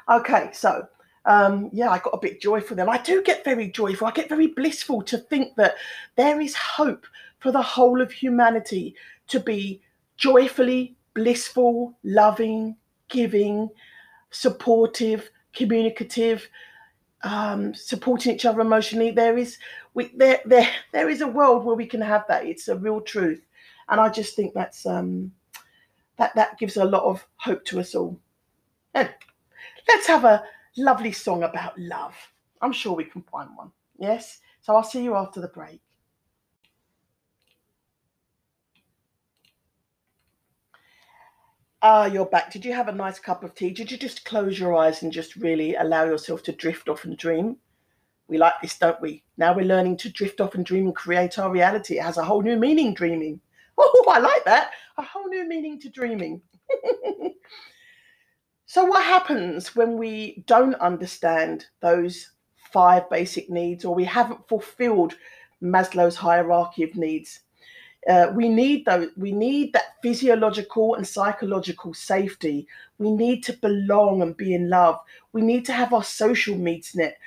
Okay, 0.09 0.51
so 0.53 0.87
um, 1.25 1.71
yeah, 1.73 1.89
I 1.89 1.97
got 1.97 2.13
a 2.13 2.19
bit 2.19 2.39
joyful 2.39 2.77
then. 2.77 2.89
I 2.89 2.99
do 2.99 3.23
get 3.23 3.43
very 3.43 3.71
joyful. 3.71 4.07
I 4.07 4.11
get 4.11 4.29
very 4.29 4.47
blissful 4.47 5.01
to 5.03 5.17
think 5.17 5.55
that 5.55 5.75
there 6.15 6.39
is 6.39 6.55
hope 6.55 7.07
for 7.39 7.51
the 7.51 7.61
whole 7.61 8.01
of 8.01 8.11
humanity 8.11 8.95
to 9.27 9.39
be 9.39 9.81
joyfully 10.17 10.95
blissful, 11.15 11.97
loving, 12.03 12.75
giving, 13.09 13.69
supportive, 14.29 15.31
communicative, 15.53 16.47
um, 17.23 17.73
supporting 17.73 18.35
each 18.35 18.45
other 18.45 18.61
emotionally. 18.61 19.11
There 19.11 19.37
is 19.37 19.57
we 19.95 20.11
there 20.15 20.41
there 20.45 20.69
there 20.91 21.09
is 21.09 21.21
a 21.21 21.27
world 21.27 21.65
where 21.65 21.75
we 21.75 21.87
can 21.87 22.01
have 22.01 22.25
that. 22.27 22.45
It's 22.45 22.67
a 22.67 22.77
real 22.77 23.01
truth, 23.01 23.41
and 23.89 23.99
I 23.99 24.09
just 24.09 24.35
think 24.35 24.53
that's 24.53 24.85
um, 24.85 25.31
that 26.17 26.35
that 26.35 26.59
gives 26.59 26.77
a 26.77 26.85
lot 26.85 27.03
of 27.03 27.25
hope 27.37 27.65
to 27.65 27.79
us 27.79 27.95
all. 27.95 28.19
Let's 28.93 30.07
have 30.07 30.25
a 30.25 30.43
lovely 30.77 31.11
song 31.11 31.43
about 31.43 31.77
love. 31.77 32.15
I'm 32.61 32.73
sure 32.73 32.93
we 32.93 33.03
can 33.05 33.21
find 33.23 33.49
one. 33.55 33.71
Yes. 33.97 34.39
So 34.61 34.75
I'll 34.75 34.83
see 34.83 35.03
you 35.03 35.15
after 35.15 35.41
the 35.41 35.47
break. 35.47 35.79
Ah, 41.87 42.05
you're 42.07 42.25
back. 42.25 42.51
Did 42.51 42.65
you 42.65 42.73
have 42.73 42.87
a 42.87 42.91
nice 42.91 43.19
cup 43.19 43.43
of 43.43 43.53
tea? 43.53 43.69
Did 43.69 43.91
you 43.91 43.97
just 43.97 44.25
close 44.25 44.57
your 44.57 44.75
eyes 44.75 45.03
and 45.03 45.13
just 45.13 45.35
really 45.35 45.75
allow 45.75 46.03
yourself 46.03 46.41
to 46.45 46.51
drift 46.51 46.89
off 46.89 47.05
and 47.05 47.15
dream? 47.15 47.57
We 48.27 48.39
like 48.39 48.55
this, 48.59 48.79
don't 48.79 48.99
we? 48.99 49.21
Now 49.37 49.55
we're 49.55 49.67
learning 49.67 49.97
to 49.97 50.09
drift 50.11 50.41
off 50.41 50.55
and 50.55 50.65
dream 50.65 50.87
and 50.87 50.95
create 50.95 51.37
our 51.37 51.51
reality. 51.51 51.99
It 51.99 52.01
has 52.01 52.17
a 52.17 52.23
whole 52.23 52.41
new 52.41 52.57
meaning, 52.57 52.95
dreaming. 52.95 53.39
Oh, 53.77 54.05
I 54.09 54.17
like 54.17 54.43
that. 54.45 54.71
A 54.97 55.03
whole 55.03 55.27
new 55.27 55.47
meaning 55.47 55.79
to 55.81 55.89
dreaming. 55.89 56.41
so, 58.65 58.83
what 58.85 59.03
happens 59.03 59.75
when 59.75 59.95
we 59.95 60.43
don't 60.47 60.73
understand 60.75 61.67
those 61.81 62.31
five 62.55 63.07
basic 63.11 63.47
needs 63.51 63.85
or 63.85 63.93
we 63.93 64.05
haven't 64.05 64.47
fulfilled 64.47 65.13
Maslow's 65.61 66.15
hierarchy 66.15 66.81
of 66.81 66.95
needs? 66.95 67.41
Uh, 68.07 68.31
we 68.35 68.49
need 68.49 68.85
those. 68.85 69.09
We 69.17 69.31
need 69.31 69.73
that 69.73 69.95
physiological 70.03 70.95
and 70.95 71.07
psychological 71.07 71.93
safety. 71.93 72.67
We 72.99 73.11
need 73.11 73.43
to 73.45 73.53
belong 73.53 74.21
and 74.21 74.37
be 74.37 74.53
in 74.53 74.69
love. 74.69 74.99
We 75.33 75.41
need 75.41 75.65
to 75.65 75.73
have 75.73 75.91
our 75.93 76.03
social 76.03 76.55
needs 76.55 76.95
net, 76.95 77.17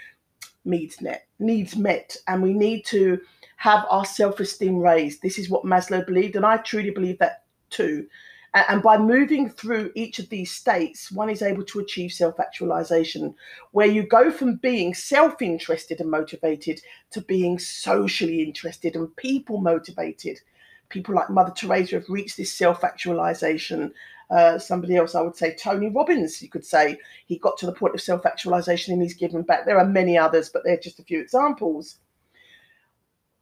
needs 0.64 1.00
net, 1.00 1.26
needs 1.40 1.76
met, 1.76 2.16
and 2.28 2.42
we 2.42 2.52
need 2.52 2.84
to 2.86 3.20
have 3.56 3.84
our 3.90 4.04
self-esteem 4.04 4.78
raised. 4.78 5.20
This 5.20 5.38
is 5.38 5.50
what 5.50 5.64
Maslow 5.64 6.06
believed, 6.06 6.36
and 6.36 6.46
I 6.46 6.58
truly 6.58 6.90
believe 6.90 7.18
that 7.18 7.42
too. 7.70 8.06
And 8.54 8.82
by 8.82 8.96
moving 8.96 9.50
through 9.50 9.92
each 9.94 10.18
of 10.18 10.28
these 10.30 10.50
states, 10.50 11.12
one 11.12 11.28
is 11.28 11.42
able 11.42 11.64
to 11.64 11.80
achieve 11.80 12.12
self 12.12 12.40
actualization, 12.40 13.34
where 13.72 13.86
you 13.86 14.04
go 14.04 14.30
from 14.30 14.56
being 14.56 14.94
self 14.94 15.42
interested 15.42 16.00
and 16.00 16.10
motivated 16.10 16.80
to 17.10 17.20
being 17.20 17.58
socially 17.58 18.42
interested 18.42 18.96
and 18.96 19.14
people 19.16 19.60
motivated 19.60 20.40
people 20.88 21.14
like 21.14 21.30
Mother 21.30 21.52
Teresa 21.54 21.96
have 21.96 22.08
reached 22.08 22.36
this 22.36 22.52
self 22.52 22.84
actualization. 22.84 23.92
Uh, 24.30 24.58
somebody 24.58 24.96
else, 24.96 25.14
I 25.14 25.22
would 25.22 25.36
say 25.36 25.54
Tony 25.54 25.88
Robbins, 25.88 26.42
you 26.42 26.50
could 26.50 26.64
say 26.64 26.98
he 27.26 27.38
got 27.38 27.56
to 27.58 27.66
the 27.66 27.72
point 27.72 27.94
of 27.94 28.00
self 28.00 28.26
actualization 28.26 28.92
and 28.92 29.02
he's 29.02 29.14
given 29.14 29.42
back. 29.42 29.64
There 29.64 29.78
are 29.78 29.86
many 29.86 30.18
others, 30.18 30.50
but 30.50 30.64
they're 30.64 30.76
just 30.76 30.98
a 30.98 31.04
few 31.04 31.20
examples. 31.20 31.96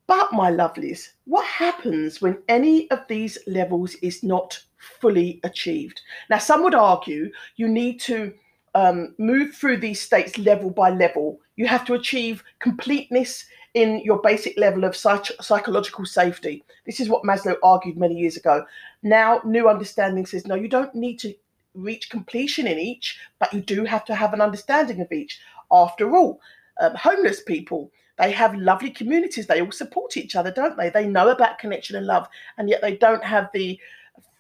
But, 0.07 0.33
my 0.33 0.53
lovelies, 0.53 1.09
what 1.25 1.45
happens 1.45 2.23
when 2.23 2.41
any 2.49 2.89
of 2.93 3.01
these 3.09 3.39
levels 3.49 3.97
is 3.97 4.23
not 4.23 4.63
fully 5.01 5.41
achieved? 5.43 6.01
Now, 6.31 6.39
some 6.39 6.63
would 6.63 6.77
argue 6.77 7.33
you 7.57 7.67
need 7.67 7.99
to 8.03 8.33
um, 8.77 9.15
move 9.19 9.55
through 9.55 9.79
these 9.79 10.01
states 10.01 10.39
level 10.39 10.71
by 10.71 10.91
level. 10.91 11.41
You 11.57 11.67
have 11.67 11.85
to 11.87 11.95
achieve 11.95 12.45
completeness 12.61 13.47
in 13.77 14.01
your 14.01 14.19
basic 14.23 14.57
level 14.57 14.85
of 14.85 14.97
psych- 14.97 15.37
psychological 15.43 16.07
safety. 16.07 16.65
This 16.87 16.99
is 16.99 17.11
what 17.11 17.25
Maslow 17.25 17.57
argued 17.63 17.99
many 17.99 18.15
years 18.15 18.39
ago. 18.39 18.65
Now, 19.03 19.43
new 19.45 19.69
understanding 19.69 20.25
says 20.25 20.47
no, 20.47 20.55
you 20.55 20.67
don't 20.67 20.95
need 20.95 21.19
to 21.19 21.35
reach 21.75 22.09
completion 22.09 22.67
in 22.67 22.79
each, 22.79 23.21
but 23.39 23.53
you 23.53 23.61
do 23.61 23.85
have 23.85 24.07
to 24.07 24.15
have 24.15 24.33
an 24.33 24.41
understanding 24.41 25.03
of 25.03 25.13
each. 25.13 25.41
After 25.71 26.17
all, 26.17 26.41
um, 26.81 26.95
homeless 26.95 27.43
people, 27.43 27.93
they 28.19 28.33
have 28.33 28.55
lovely 28.55 28.91
communities. 28.91 29.47
They 29.47 29.61
all 29.61 29.71
support 29.71 30.17
each 30.17 30.37
other, 30.37 30.51
don't 30.51 30.79
they? 30.79 30.89
They 30.89 31.07
know 31.07 31.29
about 31.29 31.59
connection 31.59 31.97
and 31.97 32.07
love, 32.07 32.27
and 32.57 32.71
yet 32.71 32.81
they 32.81 32.97
don't 32.97 33.25
have 33.25 33.51
the 33.53 33.79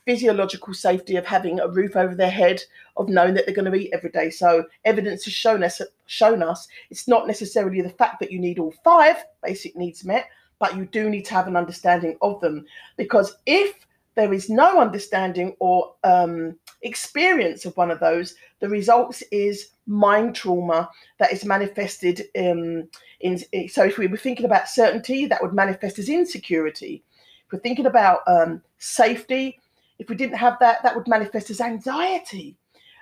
physiological 0.06 0.72
safety 0.72 1.16
of 1.16 1.26
having 1.26 1.60
a 1.60 1.68
roof 1.68 1.96
over 1.96 2.14
their 2.14 2.30
head, 2.30 2.62
of 2.96 3.08
knowing 3.08 3.34
that 3.34 3.44
they're 3.44 3.54
going 3.54 3.70
to 3.70 3.76
eat 3.76 3.90
every 3.92 4.10
day. 4.10 4.30
So 4.30 4.64
evidence 4.84 5.24
has 5.24 5.34
shown 5.34 5.62
us 5.62 5.82
shown 6.06 6.42
us 6.42 6.68
it's 6.90 7.08
not 7.08 7.26
necessarily 7.26 7.82
the 7.82 7.90
fact 7.90 8.20
that 8.20 8.32
you 8.32 8.38
need 8.38 8.58
all 8.58 8.72
five 8.84 9.16
basic 9.44 9.76
needs 9.76 10.04
met, 10.04 10.28
but 10.58 10.76
you 10.76 10.86
do 10.86 11.10
need 11.10 11.24
to 11.26 11.34
have 11.34 11.48
an 11.48 11.56
understanding 11.56 12.16
of 12.22 12.40
them. 12.40 12.64
Because 12.96 13.36
if 13.44 13.86
there 14.14 14.32
is 14.32 14.48
no 14.48 14.80
understanding 14.80 15.54
or 15.58 15.94
um, 16.04 16.56
experience 16.82 17.66
of 17.66 17.76
one 17.76 17.90
of 17.90 18.00
those, 18.00 18.34
the 18.60 18.68
results 18.68 19.22
is 19.30 19.72
mind 19.86 20.34
trauma 20.34 20.88
that 21.18 21.32
is 21.32 21.44
manifested 21.44 22.22
in, 22.34 22.88
in. 23.20 23.38
So 23.68 23.84
if 23.84 23.98
we 23.98 24.06
were 24.06 24.16
thinking 24.16 24.46
about 24.46 24.68
certainty, 24.68 25.26
that 25.26 25.42
would 25.42 25.52
manifest 25.52 25.98
as 25.98 26.08
insecurity. 26.08 27.04
If 27.46 27.52
we're 27.52 27.58
thinking 27.58 27.86
about 27.86 28.20
um, 28.26 28.62
safety, 28.78 29.60
if 29.98 30.08
we 30.08 30.16
didn't 30.16 30.36
have 30.36 30.58
that, 30.60 30.82
that 30.82 30.94
would 30.94 31.08
manifest 31.08 31.50
as 31.50 31.60
anxiety. 31.60 32.56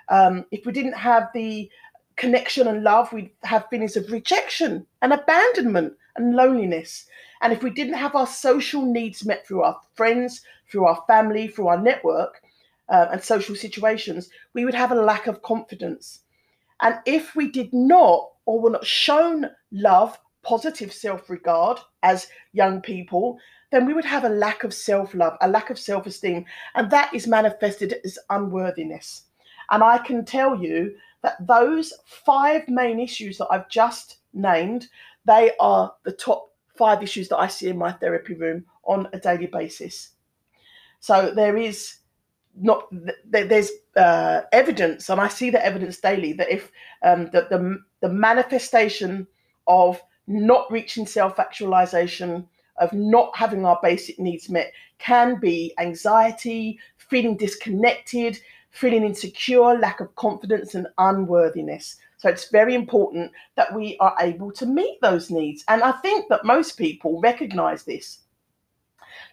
Um, 0.09 0.45
if 0.51 0.65
we 0.65 0.71
didn't 0.71 0.93
have 0.93 1.29
the 1.33 1.69
connection 2.15 2.67
and 2.67 2.83
love, 2.83 3.11
we'd 3.11 3.31
have 3.43 3.67
feelings 3.69 3.97
of 3.97 4.11
rejection 4.11 4.85
and 5.01 5.13
abandonment 5.13 5.93
and 6.15 6.35
loneliness. 6.35 7.05
And 7.41 7.51
if 7.51 7.63
we 7.63 7.69
didn't 7.69 7.95
have 7.95 8.15
our 8.15 8.27
social 8.27 8.85
needs 8.85 9.25
met 9.25 9.45
through 9.45 9.63
our 9.63 9.79
friends, 9.95 10.41
through 10.69 10.85
our 10.85 11.03
family, 11.07 11.47
through 11.47 11.67
our 11.67 11.81
network 11.81 12.41
uh, 12.89 13.07
and 13.11 13.21
social 13.21 13.55
situations, 13.55 14.29
we 14.53 14.65
would 14.65 14.73
have 14.73 14.91
a 14.91 14.95
lack 14.95 15.27
of 15.27 15.41
confidence. 15.41 16.21
And 16.81 16.99
if 17.05 17.35
we 17.35 17.49
did 17.49 17.73
not 17.73 18.29
or 18.45 18.59
were 18.59 18.69
not 18.69 18.85
shown 18.85 19.49
love, 19.71 20.17
positive 20.43 20.93
self 20.93 21.29
regard 21.29 21.79
as 22.03 22.27
young 22.53 22.81
people, 22.81 23.39
then 23.71 23.85
we 23.85 23.93
would 23.93 24.05
have 24.05 24.23
a 24.23 24.29
lack 24.29 24.63
of 24.63 24.73
self 24.73 25.13
love, 25.13 25.37
a 25.41 25.47
lack 25.47 25.69
of 25.69 25.79
self 25.79 26.05
esteem, 26.05 26.45
and 26.75 26.89
that 26.91 27.13
is 27.13 27.27
manifested 27.27 27.95
as 28.03 28.19
unworthiness. 28.29 29.23
And 29.69 29.83
I 29.83 29.97
can 29.97 30.25
tell 30.25 30.61
you 30.61 30.95
that 31.23 31.45
those 31.47 31.93
five 32.05 32.67
main 32.69 32.99
issues 32.99 33.37
that 33.39 33.47
I've 33.49 33.69
just 33.69 34.17
named, 34.33 34.87
they 35.25 35.51
are 35.59 35.93
the 36.03 36.11
top 36.11 36.51
five 36.75 37.01
issues 37.01 37.29
that 37.29 37.39
I 37.39 37.47
see 37.47 37.69
in 37.69 37.77
my 37.77 37.91
therapy 37.91 38.35
room 38.35 38.65
on 38.83 39.07
a 39.13 39.19
daily 39.19 39.47
basis. 39.47 40.11
So 40.99 41.31
there 41.33 41.57
is 41.57 41.97
not 42.59 42.87
there's 43.25 43.71
uh, 43.95 44.41
evidence, 44.51 45.09
and 45.09 45.19
I 45.19 45.27
see 45.27 45.49
the 45.49 45.65
evidence 45.65 45.99
daily 45.99 46.33
that 46.33 46.49
if 46.49 46.71
um, 47.03 47.25
the, 47.31 47.47
the 47.49 47.79
the 48.01 48.09
manifestation 48.09 49.27
of 49.67 50.01
not 50.27 50.71
reaching 50.71 51.05
self 51.05 51.39
actualization 51.39 52.47
of 52.77 52.91
not 52.93 53.35
having 53.35 53.65
our 53.65 53.79
basic 53.81 54.19
needs 54.19 54.49
met 54.49 54.73
can 54.97 55.39
be 55.39 55.73
anxiety, 55.77 56.79
feeling 56.97 57.37
disconnected, 57.37 58.39
feeling 58.71 59.03
insecure, 59.03 59.77
lack 59.77 59.99
of 59.99 60.13
confidence, 60.15 60.75
and 60.75 60.87
unworthiness. 60.97 61.97
So 62.17 62.29
it's 62.29 62.49
very 62.49 62.75
important 62.75 63.31
that 63.55 63.73
we 63.73 63.97
are 63.99 64.15
able 64.19 64.51
to 64.53 64.65
meet 64.65 64.99
those 65.01 65.29
needs. 65.29 65.63
And 65.67 65.83
I 65.83 65.91
think 65.93 66.27
that 66.29 66.45
most 66.45 66.77
people 66.77 67.21
recognize 67.21 67.83
this. 67.83 68.19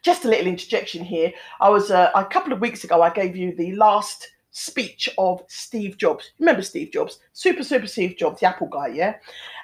Just 0.03 0.25
a 0.25 0.29
little 0.29 0.47
interjection 0.47 1.05
here. 1.05 1.33
I 1.61 1.69
was 1.71 1.91
uh, 1.91 2.11
a 2.15 2.25
couple 2.25 2.53
of 2.53 2.61
weeks 2.61 2.85
ago, 2.85 3.03
I 3.03 3.11
gave 3.11 3.37
you 3.37 3.55
the 3.55 3.75
last 3.77 4.29
speech 4.51 5.09
of 5.19 5.43
Steve 5.49 5.97
Jobs. 5.97 6.33
Remember 6.39 6.63
Steve 6.63 6.93
Jobs? 6.93 7.19
Super, 7.33 7.65
super 7.65 7.87
Steve 7.87 8.17
Jobs, 8.17 8.41
the 8.41 8.47
Apple 8.47 8.69
guy, 8.69 8.89
yeah? 8.89 9.17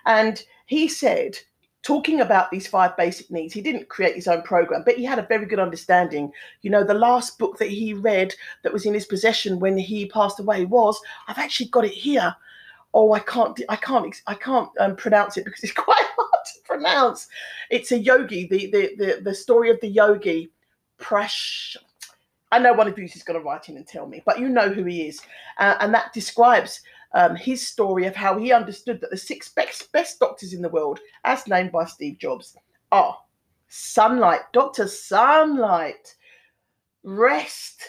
And 0.06 0.42
he 0.66 0.88
said, 0.88 1.36
talking 1.82 2.20
about 2.20 2.50
these 2.50 2.66
five 2.66 2.96
basic 2.96 3.30
needs, 3.30 3.54
he 3.54 3.60
didn't 3.60 3.88
create 3.88 4.14
his 4.14 4.28
own 4.28 4.42
program, 4.42 4.82
but 4.84 4.96
he 4.96 5.04
had 5.04 5.18
a 5.18 5.26
very 5.26 5.46
good 5.46 5.60
understanding. 5.60 6.32
You 6.62 6.70
know, 6.70 6.84
the 6.84 6.94
last 6.94 7.38
book 7.38 7.58
that 7.58 7.70
he 7.70 7.94
read 7.94 8.34
that 8.62 8.72
was 8.72 8.86
in 8.86 8.94
his 8.94 9.06
possession 9.06 9.60
when 9.60 9.78
he 9.78 10.06
passed 10.06 10.40
away 10.40 10.64
was, 10.64 11.00
I've 11.28 11.38
actually 11.38 11.68
got 11.68 11.84
it 11.84 11.92
here. 11.92 12.34
Oh, 12.94 13.12
I 13.12 13.20
can't, 13.20 13.60
I 13.68 13.76
can't, 13.76 14.14
I 14.26 14.34
can't 14.34 14.70
um, 14.80 14.96
pronounce 14.96 15.36
it 15.36 15.44
because 15.44 15.62
it's 15.62 15.72
quite 15.74 16.04
hard 16.16 16.44
to 16.46 16.60
pronounce. 16.64 17.28
It's 17.70 17.92
a 17.92 17.98
yogi, 17.98 18.46
the 18.46 18.70
the 18.70 18.96
the, 18.96 19.20
the 19.22 19.34
story 19.34 19.70
of 19.70 19.80
the 19.80 19.88
yogi, 19.88 20.50
Prash. 20.98 21.76
I 22.50 22.58
know 22.58 22.72
one 22.72 22.88
of 22.88 22.98
you 22.98 23.04
is 23.04 23.22
going 23.22 23.38
to 23.38 23.44
write 23.44 23.68
in 23.68 23.76
and 23.76 23.86
tell 23.86 24.06
me, 24.06 24.22
but 24.24 24.40
you 24.40 24.48
know 24.48 24.70
who 24.70 24.84
he 24.84 25.06
is, 25.06 25.20
uh, 25.58 25.76
and 25.80 25.92
that 25.92 26.14
describes 26.14 26.80
um, 27.14 27.36
his 27.36 27.66
story 27.66 28.06
of 28.06 28.14
how 28.14 28.38
he 28.38 28.52
understood 28.52 29.00
that 29.00 29.10
the 29.10 29.16
six 29.16 29.48
best, 29.48 29.90
best 29.92 30.18
doctors 30.18 30.52
in 30.52 30.62
the 30.62 30.68
world, 30.68 31.00
as 31.24 31.46
named 31.46 31.72
by 31.72 31.84
Steve 31.84 32.18
Jobs, 32.18 32.56
are 32.92 33.16
sunlight, 33.68 34.40
Dr. 34.52 34.86
Sunlight, 34.86 36.14
rest, 37.02 37.82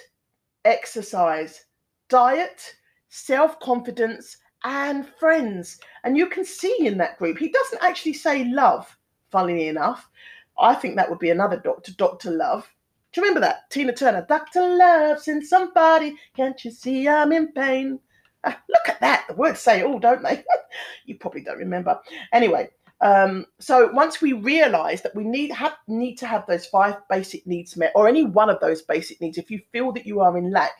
exercise, 0.65 1.65
diet, 2.07 2.75
self 3.09 3.59
confidence, 3.59 4.37
and 4.63 5.07
friends. 5.19 5.79
And 6.03 6.17
you 6.17 6.27
can 6.27 6.45
see 6.45 6.75
in 6.79 6.97
that 6.97 7.17
group, 7.17 7.37
he 7.37 7.49
doesn't 7.49 7.83
actually 7.83 8.13
say 8.13 8.45
love, 8.45 8.97
funnily 9.31 9.67
enough. 9.67 10.09
I 10.57 10.75
think 10.75 10.95
that 10.95 11.09
would 11.09 11.19
be 11.19 11.29
another 11.29 11.57
doctor, 11.57 11.93
Dr. 11.93 12.31
Love. 12.31 12.69
Do 13.11 13.21
you 13.21 13.27
remember 13.27 13.45
that? 13.47 13.69
Tina 13.71 13.93
Turner, 13.93 14.25
Dr. 14.27 14.61
Love, 14.77 15.19
send 15.19 15.45
somebody, 15.45 16.15
can't 16.35 16.63
you 16.63 16.69
see 16.71 17.07
I'm 17.07 17.31
in 17.31 17.51
pain? 17.53 17.99
Uh, 18.43 18.53
look 18.69 18.87
at 18.87 18.99
that. 19.01 19.25
The 19.27 19.33
words 19.33 19.59
say 19.59 19.79
it 19.79 19.85
all, 19.85 19.99
don't 19.99 20.23
they? 20.23 20.43
you 21.05 21.15
probably 21.15 21.41
don't 21.41 21.57
remember. 21.57 21.99
Anyway, 22.31 22.69
um, 23.01 23.45
so 23.59 23.91
once 23.91 24.21
we 24.21 24.33
realize 24.33 25.01
that 25.01 25.15
we 25.15 25.23
need 25.23 25.51
have, 25.51 25.75
need 25.87 26.15
to 26.15 26.27
have 26.27 26.45
those 26.45 26.65
five 26.65 26.95
basic 27.09 27.47
needs 27.47 27.77
met, 27.77 27.91
or 27.95 28.07
any 28.07 28.23
one 28.23 28.49
of 28.49 28.59
those 28.59 28.81
basic 28.81 29.21
needs, 29.21 29.37
if 29.37 29.49
you 29.49 29.61
feel 29.71 29.91
that 29.93 30.05
you 30.05 30.19
are 30.19 30.37
in 30.37 30.51
lack, 30.51 30.71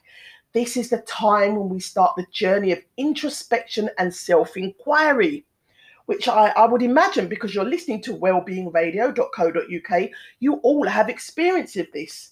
this 0.53 0.75
is 0.75 0.89
the 0.89 0.97
time 0.99 1.55
when 1.55 1.69
we 1.69 1.79
start 1.79 2.15
the 2.15 2.25
journey 2.31 2.71
of 2.71 2.83
introspection 2.97 3.89
and 3.97 4.13
self-inquiry, 4.13 5.45
which 6.07 6.27
I, 6.27 6.49
I 6.49 6.65
would 6.65 6.81
imagine 6.81 7.27
because 7.27 7.53
you're 7.53 7.63
listening 7.63 8.01
to 8.03 8.17
wellbeingradio.co.uk, 8.17 10.09
you 10.39 10.53
all 10.55 10.87
have 10.87 11.07
experience 11.07 11.75
of 11.77 11.87
this. 11.93 12.31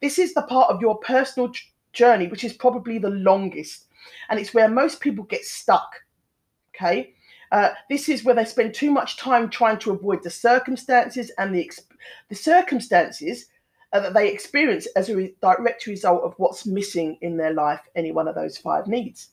This 0.00 0.18
is 0.18 0.32
the 0.32 0.42
part 0.42 0.70
of 0.70 0.80
your 0.80 0.98
personal 0.98 1.52
journey, 1.92 2.28
which 2.28 2.44
is 2.44 2.54
probably 2.54 2.98
the 2.98 3.10
longest 3.10 3.87
and 4.28 4.38
it's 4.38 4.54
where 4.54 4.68
most 4.68 5.00
people 5.00 5.24
get 5.24 5.44
stuck. 5.44 5.90
Okay. 6.74 7.14
Uh, 7.50 7.70
this 7.88 8.08
is 8.08 8.24
where 8.24 8.34
they 8.34 8.44
spend 8.44 8.74
too 8.74 8.90
much 8.90 9.16
time 9.16 9.48
trying 9.48 9.78
to 9.78 9.92
avoid 9.92 10.22
the 10.22 10.30
circumstances 10.30 11.30
and 11.38 11.54
the 11.54 11.70
the 12.28 12.34
circumstances 12.34 13.46
uh, 13.92 14.00
that 14.00 14.14
they 14.14 14.30
experience 14.30 14.86
as 14.96 15.08
a 15.08 15.16
re- 15.16 15.34
direct 15.40 15.86
result 15.86 16.22
of 16.22 16.34
what's 16.36 16.66
missing 16.66 17.16
in 17.22 17.36
their 17.36 17.54
life, 17.54 17.80
any 17.96 18.12
one 18.12 18.28
of 18.28 18.34
those 18.34 18.58
five 18.58 18.86
needs. 18.86 19.30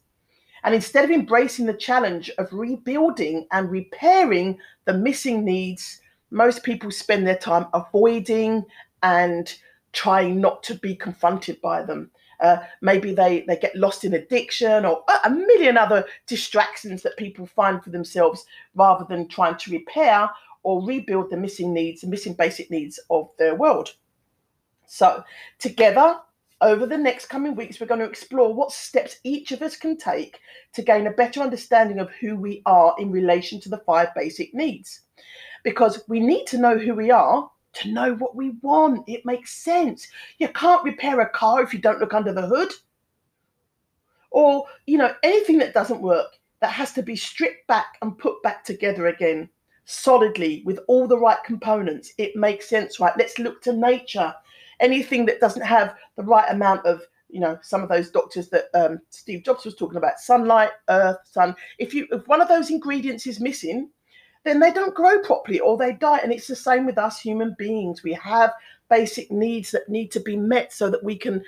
And 0.64 0.74
instead 0.74 1.04
of 1.04 1.10
embracing 1.10 1.66
the 1.66 1.74
challenge 1.74 2.30
of 2.38 2.52
rebuilding 2.52 3.46
and 3.52 3.70
repairing 3.70 4.58
the 4.86 4.94
missing 4.94 5.44
needs, 5.44 6.00
most 6.30 6.64
people 6.64 6.90
spend 6.90 7.26
their 7.26 7.36
time 7.36 7.66
avoiding 7.72 8.64
and 9.02 9.54
trying 9.96 10.40
not 10.40 10.62
to 10.62 10.74
be 10.74 10.94
confronted 10.94 11.60
by 11.62 11.82
them. 11.82 12.10
Uh, 12.40 12.58
maybe 12.82 13.14
they, 13.14 13.44
they 13.48 13.56
get 13.56 13.74
lost 13.74 14.04
in 14.04 14.12
addiction 14.12 14.84
or 14.84 15.02
a 15.24 15.30
million 15.30 15.78
other 15.78 16.04
distractions 16.26 17.02
that 17.02 17.16
people 17.16 17.46
find 17.46 17.82
for 17.82 17.88
themselves 17.88 18.44
rather 18.74 19.06
than 19.08 19.26
trying 19.26 19.56
to 19.56 19.70
repair 19.70 20.28
or 20.62 20.84
rebuild 20.84 21.30
the 21.30 21.36
missing 21.36 21.72
needs, 21.72 22.02
the 22.02 22.06
missing 22.06 22.34
basic 22.34 22.70
needs 22.70 23.00
of 23.08 23.30
their 23.38 23.54
world. 23.54 23.94
So, 24.84 25.24
together, 25.58 26.18
over 26.60 26.86
the 26.86 26.98
next 26.98 27.26
coming 27.26 27.54
weeks, 27.54 27.80
we're 27.80 27.86
going 27.86 28.00
to 28.00 28.08
explore 28.08 28.52
what 28.52 28.72
steps 28.72 29.16
each 29.24 29.50
of 29.52 29.62
us 29.62 29.76
can 29.76 29.96
take 29.96 30.38
to 30.74 30.82
gain 30.82 31.06
a 31.06 31.12
better 31.12 31.40
understanding 31.40 32.00
of 32.00 32.10
who 32.20 32.36
we 32.36 32.62
are 32.66 32.94
in 32.98 33.10
relation 33.10 33.60
to 33.60 33.70
the 33.70 33.78
five 33.78 34.08
basic 34.14 34.52
needs. 34.52 35.00
Because 35.64 36.02
we 36.06 36.20
need 36.20 36.46
to 36.48 36.58
know 36.58 36.76
who 36.76 36.94
we 36.94 37.10
are 37.10 37.50
to 37.76 37.92
know 37.92 38.14
what 38.14 38.34
we 38.34 38.50
want. 38.62 39.08
It 39.08 39.24
makes 39.24 39.52
sense. 39.54 40.08
You 40.38 40.48
can't 40.48 40.84
repair 40.84 41.20
a 41.20 41.28
car 41.28 41.62
if 41.62 41.72
you 41.72 41.78
don't 41.78 42.00
look 42.00 42.14
under 42.14 42.32
the 42.32 42.46
hood. 42.46 42.72
Or, 44.30 44.66
you 44.86 44.98
know, 44.98 45.14
anything 45.22 45.58
that 45.58 45.74
doesn't 45.74 46.02
work 46.02 46.38
that 46.60 46.70
has 46.72 46.92
to 46.94 47.02
be 47.02 47.16
stripped 47.16 47.66
back 47.66 47.96
and 48.02 48.18
put 48.18 48.42
back 48.42 48.64
together 48.64 49.06
again 49.08 49.48
solidly 49.84 50.62
with 50.64 50.80
all 50.88 51.06
the 51.06 51.18
right 51.18 51.42
components. 51.44 52.12
It 52.18 52.36
makes 52.36 52.68
sense, 52.68 53.00
right? 53.00 53.16
Let's 53.16 53.38
look 53.38 53.62
to 53.62 53.72
nature. 53.72 54.34
Anything 54.80 55.24
that 55.26 55.40
doesn't 55.40 55.62
have 55.62 55.94
the 56.16 56.24
right 56.24 56.50
amount 56.50 56.84
of 56.84 57.02
you 57.28 57.40
know 57.40 57.58
some 57.62 57.82
of 57.82 57.88
those 57.88 58.10
doctors 58.10 58.48
that 58.50 58.66
um, 58.74 59.00
Steve 59.10 59.42
Jobs 59.42 59.64
was 59.64 59.74
talking 59.74 59.96
about 59.96 60.20
sunlight 60.20 60.70
earth 60.88 61.18
sun 61.24 61.56
if 61.78 61.92
you 61.92 62.06
if 62.12 62.26
one 62.28 62.40
of 62.40 62.46
those 62.46 62.70
ingredients 62.70 63.26
is 63.26 63.40
missing 63.40 63.90
then 64.46 64.60
they 64.60 64.72
don't 64.72 64.94
grow 64.94 65.18
properly 65.20 65.60
or 65.60 65.76
they 65.76 65.92
die. 65.92 66.20
And 66.22 66.32
it's 66.32 66.46
the 66.46 66.56
same 66.56 66.86
with 66.86 66.98
us 66.98 67.20
human 67.20 67.54
beings. 67.58 68.02
We 68.02 68.12
have 68.14 68.52
basic 68.88 69.30
needs 69.30 69.72
that 69.72 69.88
need 69.88 70.10
to 70.12 70.20
be 70.20 70.36
met 70.36 70.72
so 70.72 70.88
that 70.90 71.02
we 71.02 71.16
can 71.16 71.42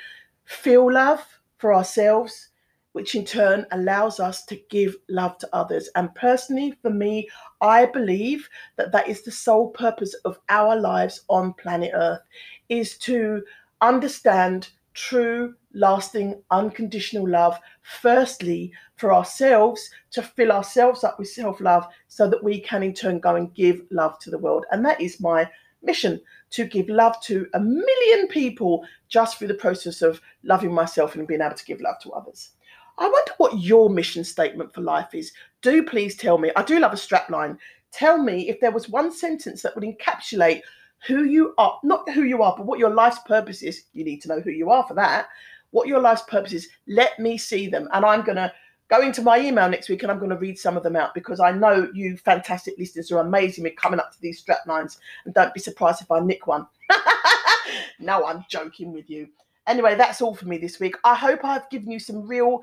feel 0.44 0.92
love 0.92 1.24
for 1.58 1.74
ourselves, 1.74 2.48
which 2.92 3.14
in 3.14 3.24
turn 3.24 3.66
allows 3.70 4.18
us 4.18 4.44
to 4.46 4.60
give 4.70 4.96
love 5.08 5.38
to 5.38 5.48
others. 5.52 5.88
And 5.94 6.14
personally, 6.14 6.74
for 6.82 6.90
me, 6.90 7.28
I 7.60 7.86
believe 7.86 8.48
that 8.76 8.92
that 8.92 9.08
is 9.08 9.22
the 9.22 9.30
sole 9.30 9.70
purpose 9.70 10.14
of 10.24 10.40
our 10.48 10.74
lives 10.74 11.22
on 11.28 11.54
planet 11.54 11.92
Earth 11.94 12.22
is 12.68 12.98
to 12.98 13.44
understand 13.80 14.70
true, 14.98 15.54
lasting, 15.74 16.42
unconditional 16.50 17.28
love, 17.28 17.58
firstly, 17.82 18.72
for 18.96 19.14
ourselves 19.14 19.88
to 20.10 20.22
fill 20.22 20.50
ourselves 20.50 21.04
up 21.04 21.18
with 21.18 21.28
self 21.28 21.60
love 21.60 21.86
so 22.08 22.28
that 22.28 22.42
we 22.42 22.60
can 22.60 22.82
in 22.82 22.92
turn 22.92 23.20
go 23.20 23.36
and 23.36 23.54
give 23.54 23.80
love 23.90 24.18
to 24.18 24.30
the 24.30 24.38
world. 24.38 24.66
And 24.72 24.84
that 24.84 25.00
is 25.00 25.20
my 25.20 25.48
mission 25.82 26.20
to 26.50 26.64
give 26.64 26.88
love 26.88 27.20
to 27.22 27.46
a 27.54 27.60
million 27.60 28.26
people 28.26 28.84
just 29.08 29.38
through 29.38 29.48
the 29.48 29.54
process 29.54 30.02
of 30.02 30.20
loving 30.42 30.74
myself 30.74 31.14
and 31.14 31.28
being 31.28 31.42
able 31.42 31.54
to 31.54 31.64
give 31.64 31.80
love 31.80 32.00
to 32.02 32.10
others. 32.10 32.50
I 32.98 33.04
wonder 33.04 33.32
what 33.36 33.60
your 33.60 33.88
mission 33.88 34.24
statement 34.24 34.74
for 34.74 34.80
life 34.80 35.14
is. 35.14 35.32
Do 35.62 35.84
please 35.84 36.16
tell 36.16 36.38
me. 36.38 36.50
I 36.56 36.64
do 36.64 36.80
love 36.80 36.92
a 36.92 36.96
strapline. 36.96 37.56
Tell 37.92 38.18
me 38.18 38.48
if 38.48 38.58
there 38.58 38.72
was 38.72 38.88
one 38.88 39.12
sentence 39.12 39.62
that 39.62 39.76
would 39.76 39.84
encapsulate 39.84 40.62
who 41.06 41.24
you 41.24 41.54
are, 41.58 41.78
not 41.82 42.08
who 42.10 42.22
you 42.24 42.42
are, 42.42 42.54
but 42.56 42.66
what 42.66 42.78
your 42.78 42.90
life's 42.90 43.20
purpose 43.20 43.62
is. 43.62 43.84
You 43.92 44.04
need 44.04 44.22
to 44.22 44.28
know 44.28 44.40
who 44.40 44.50
you 44.50 44.70
are 44.70 44.86
for 44.86 44.94
that. 44.94 45.28
What 45.70 45.88
your 45.88 46.00
life's 46.00 46.22
purpose 46.22 46.52
is. 46.52 46.68
Let 46.86 47.18
me 47.18 47.38
see 47.38 47.68
them. 47.68 47.88
And 47.92 48.04
I'm 48.04 48.22
going 48.22 48.36
to 48.36 48.52
go 48.88 49.02
into 49.02 49.22
my 49.22 49.38
email 49.38 49.68
next 49.68 49.88
week 49.88 50.02
and 50.02 50.10
I'm 50.10 50.18
going 50.18 50.30
to 50.30 50.36
read 50.36 50.58
some 50.58 50.76
of 50.76 50.82
them 50.82 50.96
out 50.96 51.14
because 51.14 51.40
I 51.40 51.52
know 51.52 51.90
you 51.92 52.16
fantastic 52.16 52.74
listeners 52.78 53.12
are 53.12 53.20
amazing 53.20 53.64
with 53.64 53.76
coming 53.76 54.00
up 54.00 54.12
to 54.12 54.20
these 54.20 54.38
strap 54.38 54.66
lines. 54.66 54.98
And 55.24 55.34
don't 55.34 55.54
be 55.54 55.60
surprised 55.60 56.02
if 56.02 56.10
I 56.10 56.20
nick 56.20 56.46
one. 56.46 56.66
no, 58.00 58.24
I'm 58.24 58.44
joking 58.48 58.92
with 58.92 59.10
you. 59.10 59.28
Anyway, 59.66 59.94
that's 59.94 60.22
all 60.22 60.34
for 60.34 60.46
me 60.46 60.56
this 60.56 60.80
week. 60.80 60.96
I 61.04 61.14
hope 61.14 61.44
I've 61.44 61.68
given 61.70 61.90
you 61.90 61.98
some 61.98 62.26
real 62.26 62.60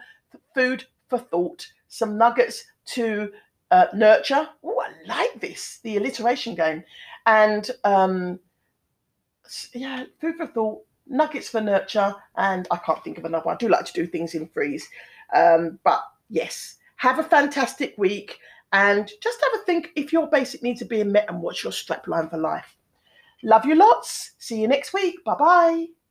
food 0.55 0.85
for 1.07 1.19
thought, 1.19 1.67
some 1.87 2.17
nuggets 2.17 2.65
to 2.87 3.31
uh, 3.71 3.87
nurture. 3.93 4.47
Oh, 4.63 4.81
I 4.81 5.07
like 5.07 5.41
this, 5.41 5.79
the 5.83 5.97
alliteration 5.97 6.55
game. 6.55 6.83
And 7.25 7.69
um, 7.83 8.39
yeah, 9.73 10.05
food 10.19 10.35
for 10.37 10.47
thought, 10.47 10.85
nuggets 11.07 11.49
for 11.49 11.61
nurture, 11.61 12.13
and 12.37 12.67
I 12.71 12.77
can't 12.77 13.03
think 13.03 13.17
of 13.17 13.25
another 13.25 13.45
one. 13.45 13.55
I 13.55 13.57
do 13.57 13.69
like 13.69 13.85
to 13.85 13.93
do 13.93 14.07
things 14.07 14.35
in 14.35 14.47
freeze. 14.47 14.87
Um, 15.33 15.79
but 15.83 16.01
yes, 16.29 16.75
have 16.97 17.19
a 17.19 17.23
fantastic 17.23 17.95
week 17.97 18.39
and 18.73 19.09
just 19.21 19.39
have 19.41 19.61
a 19.61 19.63
think 19.65 19.91
if 19.95 20.11
your 20.11 20.27
basic 20.27 20.63
needs 20.63 20.81
are 20.81 20.87
being 20.87 21.11
met 21.11 21.29
and 21.29 21.41
what's 21.41 21.63
your 21.63 21.73
strap 21.73 22.07
line 22.07 22.29
for 22.29 22.37
life. 22.37 22.75
Love 23.43 23.65
you 23.65 23.75
lots. 23.75 24.31
See 24.37 24.61
you 24.61 24.67
next 24.67 24.93
week. 24.93 25.23
Bye 25.23 25.35
bye. 25.35 26.04